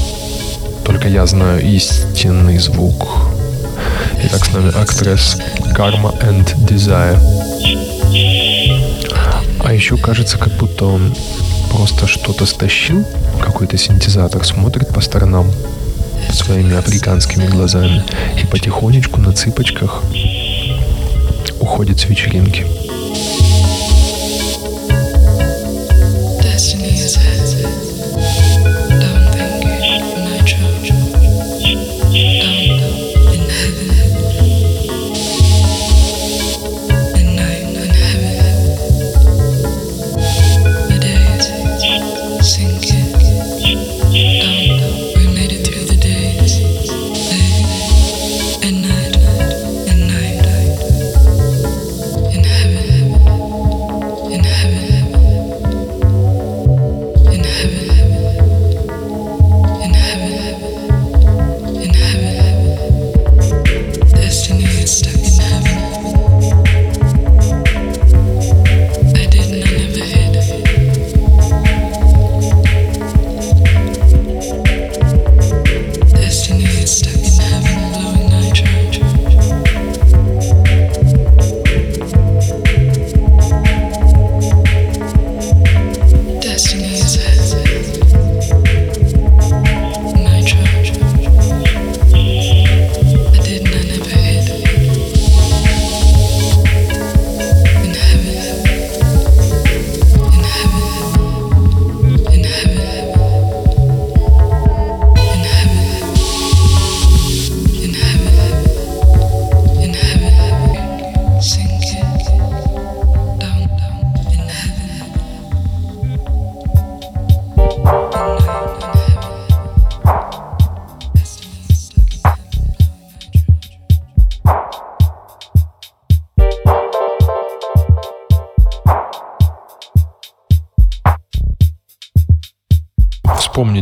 [0.82, 3.29] Только я знаю истинный звук.
[4.22, 5.38] Итак, с нами актрис
[5.74, 7.18] Karma and Desire.
[9.64, 11.14] А еще кажется, как будто он
[11.70, 13.04] просто что-то стащил,
[13.40, 15.50] какой-то синтезатор, смотрит по сторонам
[16.32, 18.04] своими африканскими глазами
[18.42, 20.02] и потихонечку на цыпочках
[21.60, 22.66] уходит с вечеринки.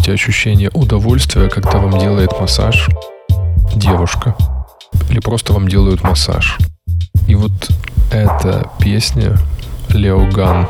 [0.09, 2.89] Вспомните ощущение удовольствия, когда вам делает массаж
[3.75, 4.35] девушка.
[5.11, 6.57] Или просто вам делают массаж.
[7.27, 7.53] И вот
[8.11, 9.37] эта песня
[9.91, 10.67] Леоган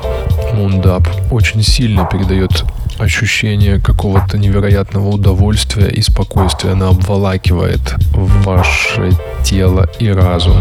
[0.54, 2.64] Мундап очень сильно передает
[2.98, 6.72] ощущение какого-то невероятного удовольствия и спокойствия.
[6.72, 9.12] Она обволакивает ваше
[9.44, 10.56] тело и разум.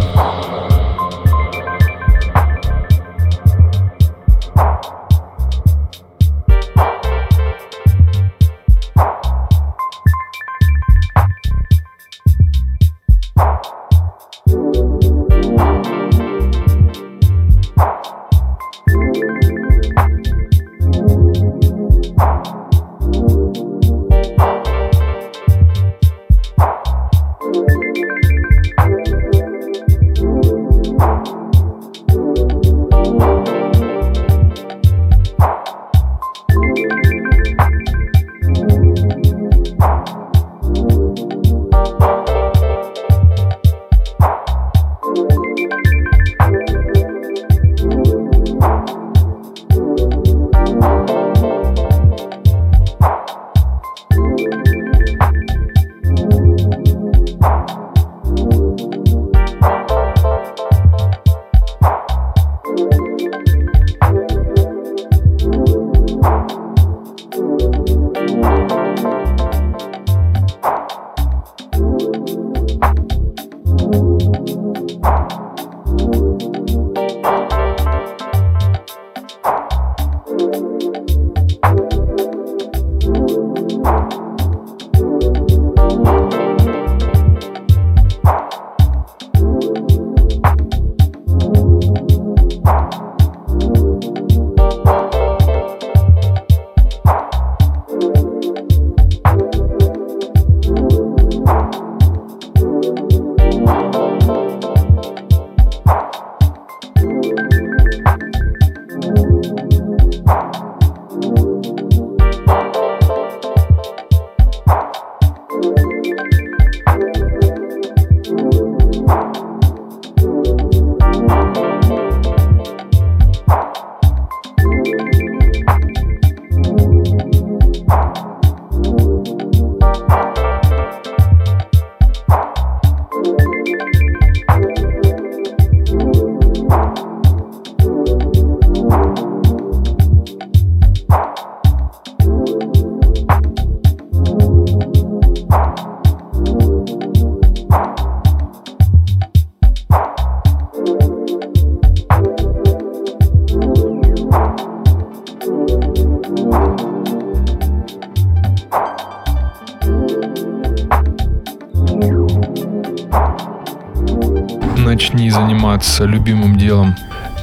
[165.97, 166.95] Заниматься любимым делом,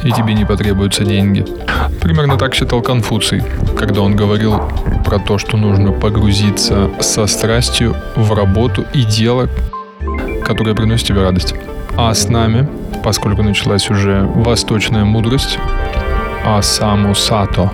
[0.05, 1.45] и тебе не потребуются деньги.
[2.01, 3.43] Примерно так считал Конфуций,
[3.79, 4.61] когда он говорил
[5.05, 9.49] про то, что нужно погрузиться со страстью в работу и дело,
[10.45, 11.55] которое приносит тебе радость.
[11.97, 12.69] А с нами,
[13.03, 15.59] поскольку началась уже восточная мудрость,
[16.45, 17.71] Асаму Сато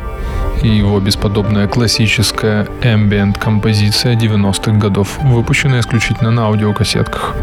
[0.62, 7.34] и его бесподобная классическая ambient композиция 90-х годов, выпущенная исключительно на аудиокассетках.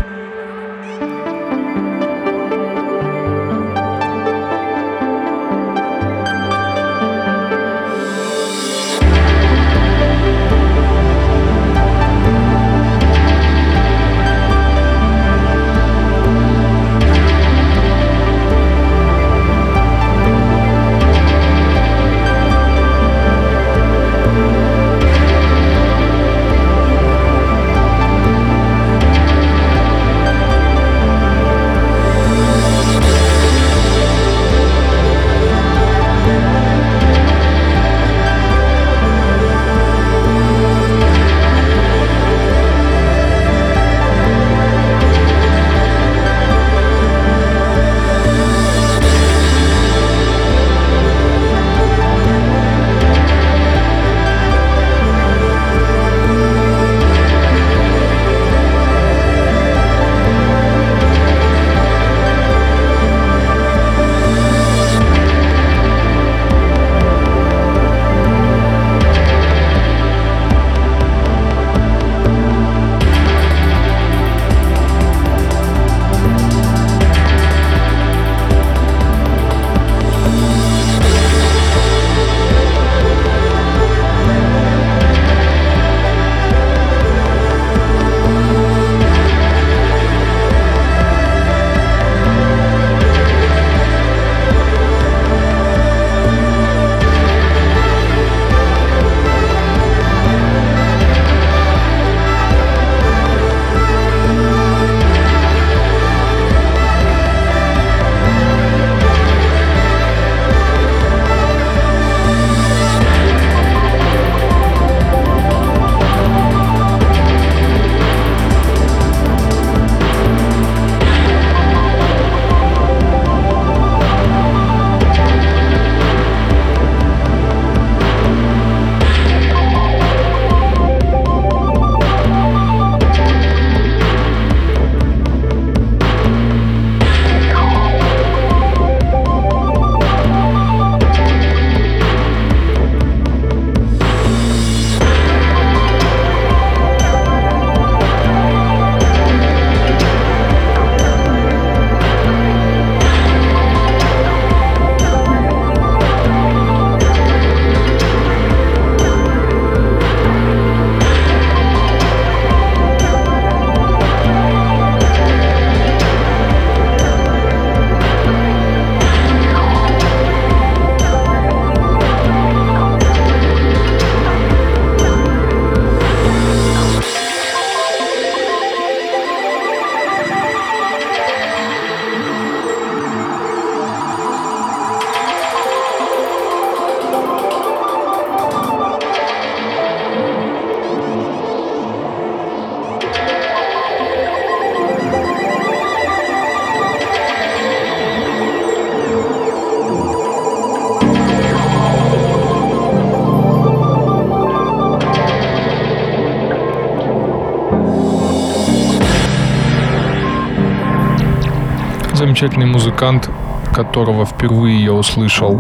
[212.37, 213.29] Замечательный музыкант,
[213.73, 215.59] которого впервые я услышал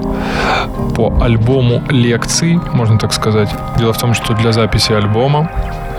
[0.95, 3.49] по альбому лекций, можно так сказать.
[3.79, 5.49] Дело в том, что для записи альбома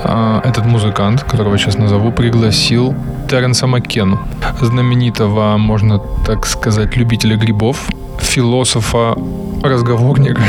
[0.04, 2.94] а, этот музыкант, которого сейчас назову, пригласил
[3.28, 4.20] Теренса Маккену,
[4.60, 7.88] знаменитого, можно так сказать, любителя грибов,
[8.20, 9.16] философа,
[9.64, 10.42] разговорника,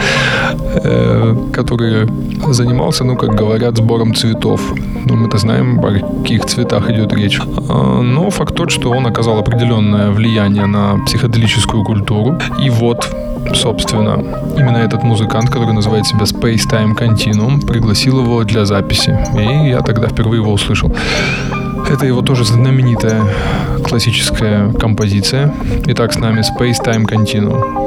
[0.84, 2.08] э, который
[2.50, 4.60] занимался, ну, как говорят, сбором цветов.
[5.06, 7.40] Ну, мы-то знаем, о каких цветах идет речь.
[7.68, 12.38] А, но факт тот, что он оказал определенное влияние на психоделическую культуру.
[12.60, 13.08] И вот
[13.54, 14.18] собственно,
[14.58, 19.16] именно этот музыкант, который называет себя Space Time Continuum, пригласил его для записи.
[19.38, 20.92] И я тогда впервые его услышал.
[21.88, 23.22] Это его тоже знаменитая
[23.84, 25.54] классическая композиция.
[25.86, 27.85] Итак, с нами Space Time Continuum.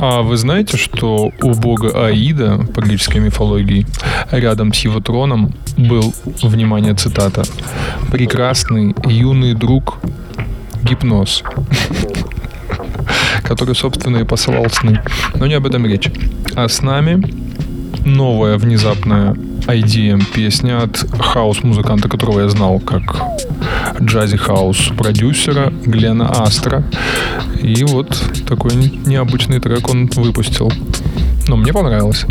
[0.00, 3.84] А вы знаете, что у бога Аида по греческой мифологии
[4.30, 7.42] рядом с его троном был, внимание, цитата,
[8.12, 9.98] прекрасный юный друг
[10.84, 11.42] гипноз,
[13.42, 15.02] который, собственно, и посылал сны.
[15.34, 16.08] Но не об этом речь.
[16.54, 17.20] А с нами
[18.04, 19.32] новая внезапная
[19.66, 23.20] IDM песня от хаус-музыканта, которого я знал как
[24.00, 26.84] jazzy house продюсера Glenn Astro.
[27.60, 28.08] И вот
[28.46, 30.72] такой необычный трек он выпустил.
[31.48, 32.24] Но мне понравилось.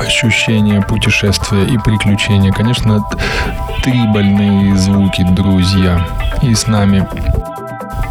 [0.00, 2.52] Ощущение путешествия и приключения.
[2.52, 3.04] Конечно,
[3.82, 6.04] три больные звуки, друзья.
[6.42, 7.06] И с нами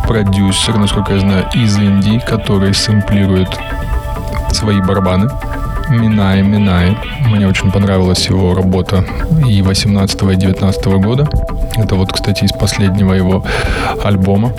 [0.07, 3.49] продюсер, насколько я знаю, из Индии, который сэмплирует
[4.51, 5.29] свои барабаны.
[5.89, 6.97] Минай, Минай.
[7.25, 9.03] Мне очень понравилась его работа
[9.45, 11.27] и 18 и 19 года.
[11.75, 13.43] Это вот, кстати, из последнего его
[14.03, 14.53] альбома.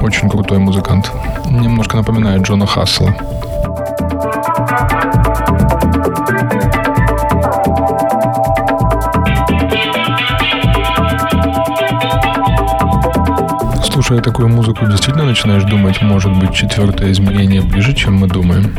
[0.00, 1.12] Очень крутой музыкант.
[1.48, 3.14] Немножко напоминает Джона Хассела.
[14.10, 18.74] Слушая такую музыку, действительно начинаешь думать, может быть, четвертое измерение ближе, чем мы думаем.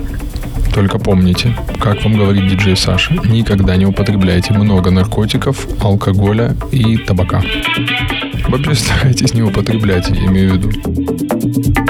[0.74, 7.42] Только помните, как вам говорит диджей Саша, никогда не употребляйте много наркотиков, алкоголя и табака.
[8.50, 11.81] Вообще старайтесь не употреблять, я имею в виду.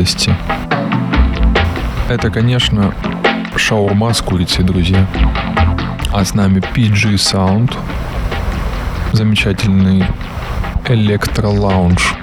[0.00, 0.34] Радости.
[2.08, 2.94] Это, конечно,
[3.56, 5.06] шаурма с курицей, друзья.
[6.10, 7.76] А с нами PG Sound,
[9.12, 10.04] замечательный
[10.88, 12.14] электро-лаунж.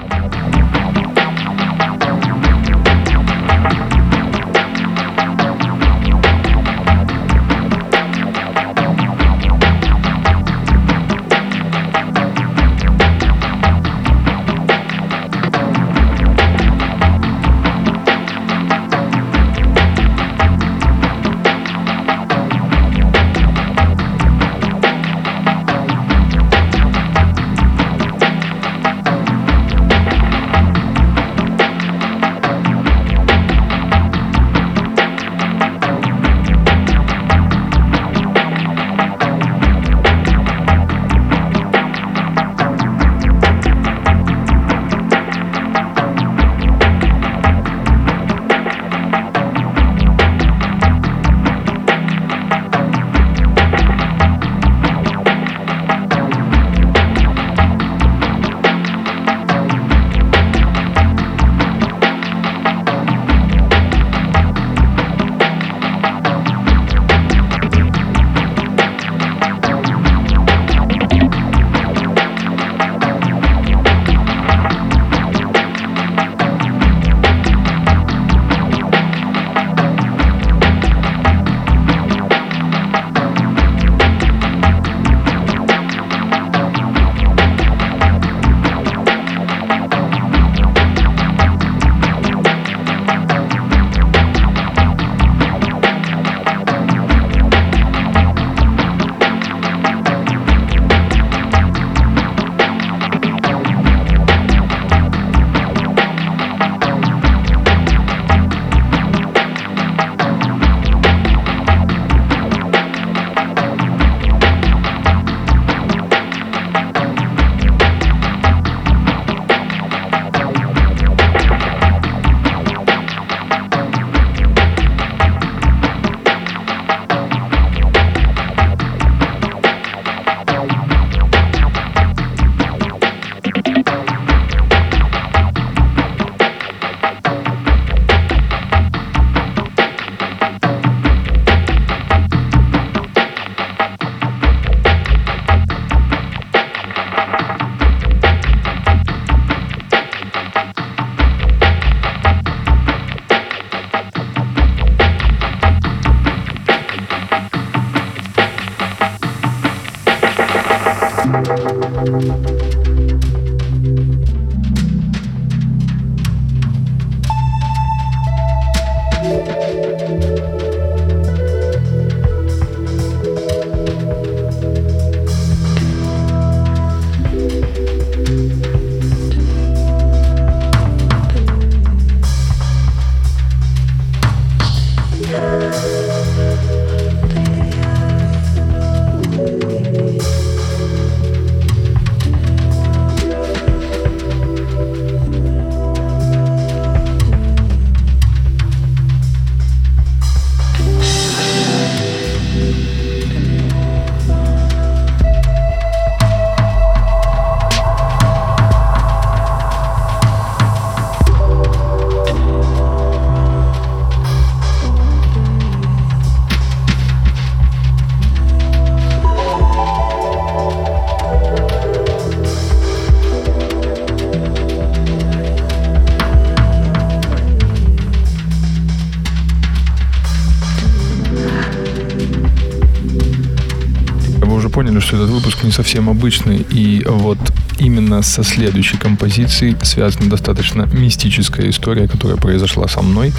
[235.00, 237.38] Что этот выпуск не совсем обычный, и вот
[237.78, 243.32] именно со следующей композицией связана достаточно мистическая история, которая произошла со мной.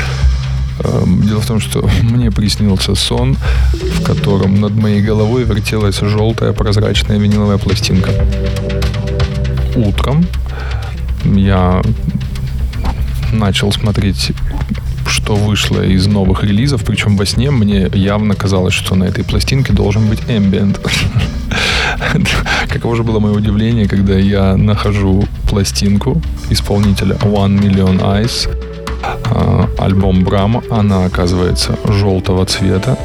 [0.84, 3.36] Эм, дело в том, что мне приснился сон,
[3.74, 8.12] в котором над моей головой вертелась желтая прозрачная виниловая пластинка.
[9.76, 10.26] Утром
[11.26, 11.82] я
[13.34, 14.32] начал смотреть
[15.10, 19.74] что вышло из новых релизов, причем во сне мне явно казалось, что на этой пластинке
[19.74, 20.80] должен быть ambient.
[22.70, 28.50] Каково же было мое удивление, когда я нахожу пластинку исполнителя One Million Eyes,
[29.32, 32.98] а, альбом Брама, она оказывается желтого цвета,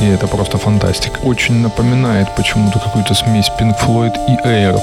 [0.00, 1.18] и это просто фантастика.
[1.22, 4.80] Очень напоминает почему-то какую-то смесь Pink Floyd и Air.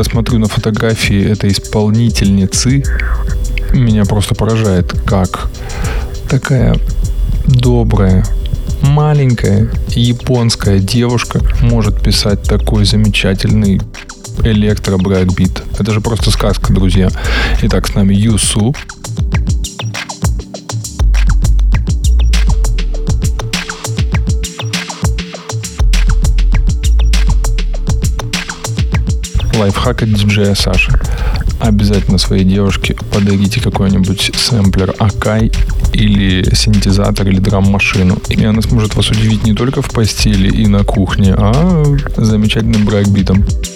[0.00, 2.82] Когда смотрю на фотографии этой исполнительницы,
[3.74, 5.50] меня просто поражает, как
[6.26, 6.76] такая
[7.46, 8.24] добрая,
[8.80, 13.78] маленькая японская девушка может писать такой замечательный
[14.42, 15.62] электро брейкбит.
[15.78, 17.10] Это же просто сказка, друзья.
[17.62, 18.74] Итак, с нами Yu Su.
[29.60, 30.90] Лайфхак от диджея Саши.
[31.60, 35.52] Обязательно своей девушке подарите какой-нибудь сэмплер Akai
[35.92, 38.16] или синтезатор или драм-машину.
[38.30, 41.84] И она сможет вас удивить не только в постели и на кухне, а
[42.16, 43.44] замечательным брейкбитом.
[43.44, 43.69] А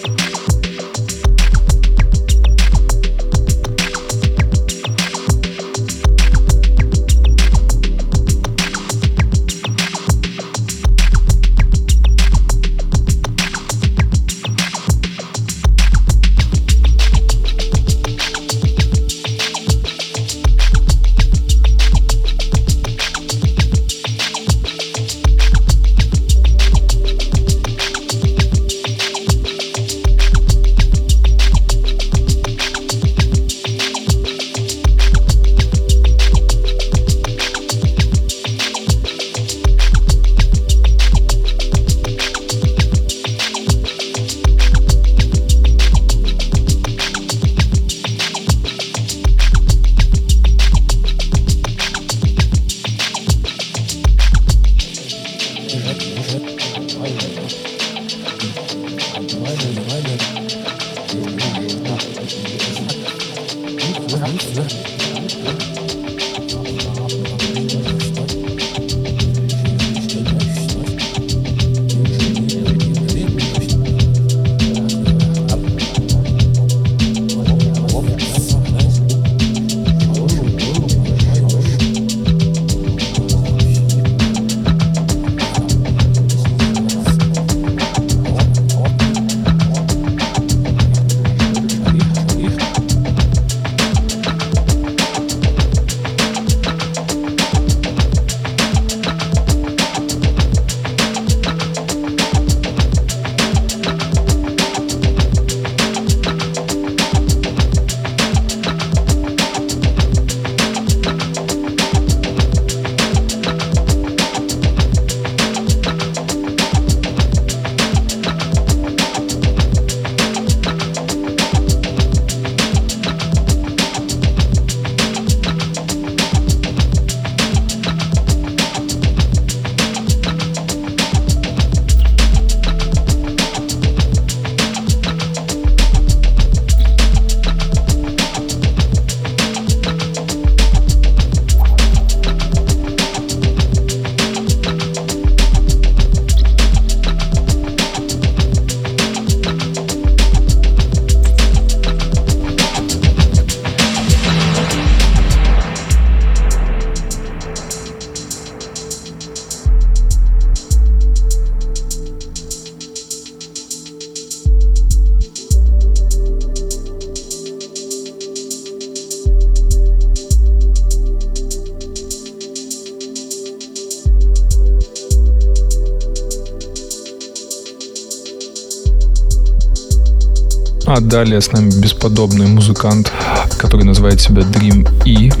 [181.07, 183.11] далее с нами бесподобный музыкант,
[183.57, 185.31] который называет себя Dream E.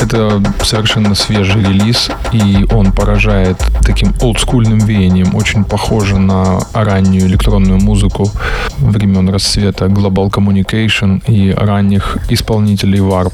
[0.00, 7.80] Это совершенно свежий релиз, и он поражает таким олдскульным веянием, очень похоже на раннюю электронную
[7.80, 8.30] музыку
[8.78, 13.32] времен расцвета Global Communication и ранних исполнителей Warp.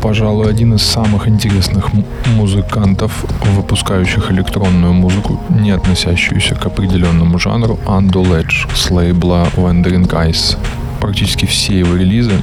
[0.00, 1.90] Пожалуй, один из самых интересных
[2.36, 3.24] музыкантов,
[3.56, 10.56] выпускающих электронную музыку, не относящуюся к определенному жанру, Ando Ledge с лейбла Wandering Eyes.
[11.00, 12.34] Практически все его релизы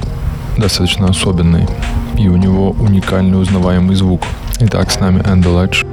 [0.56, 1.68] достаточно особенные,
[2.16, 4.22] и у него уникальный узнаваемый звук.
[4.60, 5.87] Итак, с нами Ando Ledge.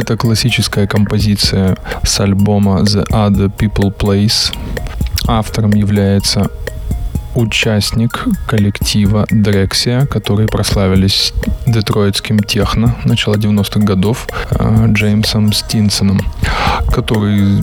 [0.00, 4.54] Это классическая композиция с альбома The Other People Place.
[5.26, 6.50] Автором является
[7.34, 11.34] участник коллектива Дрексия, которые прославились
[11.66, 16.20] детройтским техно начала 90-х годов э, Джеймсом Стинсоном,
[16.92, 17.62] который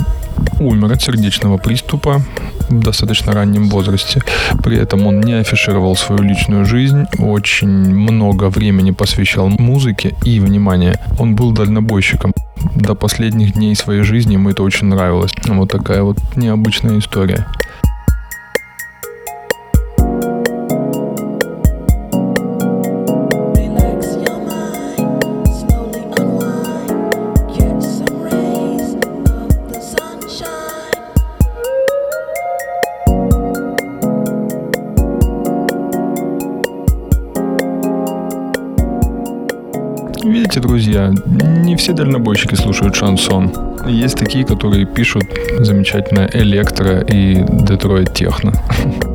[0.59, 2.21] умер от сердечного приступа
[2.69, 4.21] достаточно раннем возрасте.
[4.63, 10.99] При этом он не афишировал свою личную жизнь, очень много времени посвящал музыке и, внимание,
[11.19, 12.33] он был дальнобойщиком.
[12.75, 15.31] До последних дней своей жизни ему это очень нравилось.
[15.45, 17.47] Вот такая вот необычная история.
[42.37, 43.51] Дальнобойщики слушают шансон.
[43.87, 45.23] Есть такие, которые пишут
[45.59, 48.53] замечательно электро и детройт техно.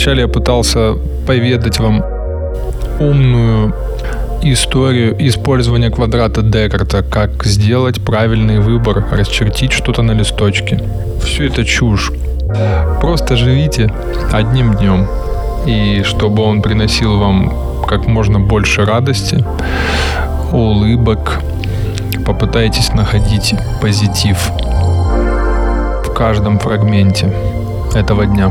[0.00, 0.94] вначале я пытался
[1.26, 2.02] поведать вам
[3.00, 3.74] умную
[4.40, 10.82] историю использования квадрата Декарта, как сделать правильный выбор, расчертить что-то на листочке.
[11.22, 12.12] Все это чушь.
[13.02, 13.92] Просто живите
[14.32, 15.06] одним днем.
[15.66, 19.44] И чтобы он приносил вам как можно больше радости,
[20.50, 21.40] улыбок,
[22.24, 24.50] попытайтесь находить позитив
[26.06, 27.30] в каждом фрагменте
[27.94, 28.50] этого дня.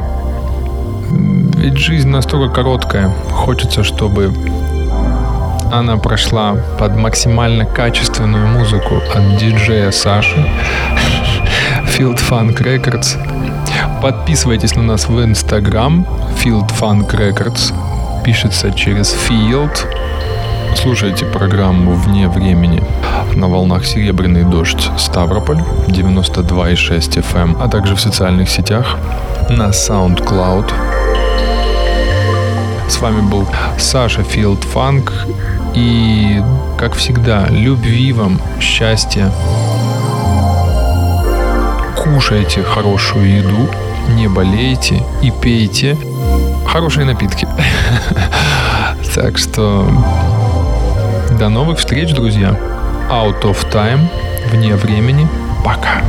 [1.60, 3.10] Ведь жизнь настолько короткая.
[3.32, 4.34] Хочется, чтобы
[5.74, 10.50] она прошла под максимально качественную музыку от диджея Саши
[11.86, 13.18] Field Funk Records.
[14.02, 16.08] Подписывайтесь на нас в Instagram
[16.42, 17.74] Field Funk Records.
[18.24, 19.86] Пишется через Field.
[20.78, 22.82] Слушайте программу «Вне времени»
[23.36, 28.96] на волнах «Серебряный дождь» Ставрополь 92,6 FM, а также в социальных сетях
[29.50, 31.19] на SoundCloud.
[33.00, 33.48] С вами был
[33.78, 35.14] Саша Филд Фанк
[35.74, 36.44] и,
[36.78, 39.32] как всегда, любви вам, счастья.
[41.96, 43.70] Кушайте хорошую еду,
[44.18, 45.98] не болейте и пейте
[46.68, 47.48] хорошие напитки.
[49.16, 49.90] Так что
[51.40, 52.50] до новых встреч, друзья.
[53.10, 54.10] Out of time,
[54.52, 55.26] вне времени.
[55.64, 56.02] Пока.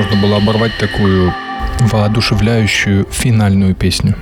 [0.00, 1.34] Можно было оборвать такую
[1.80, 4.16] воодушевляющую финальную песню?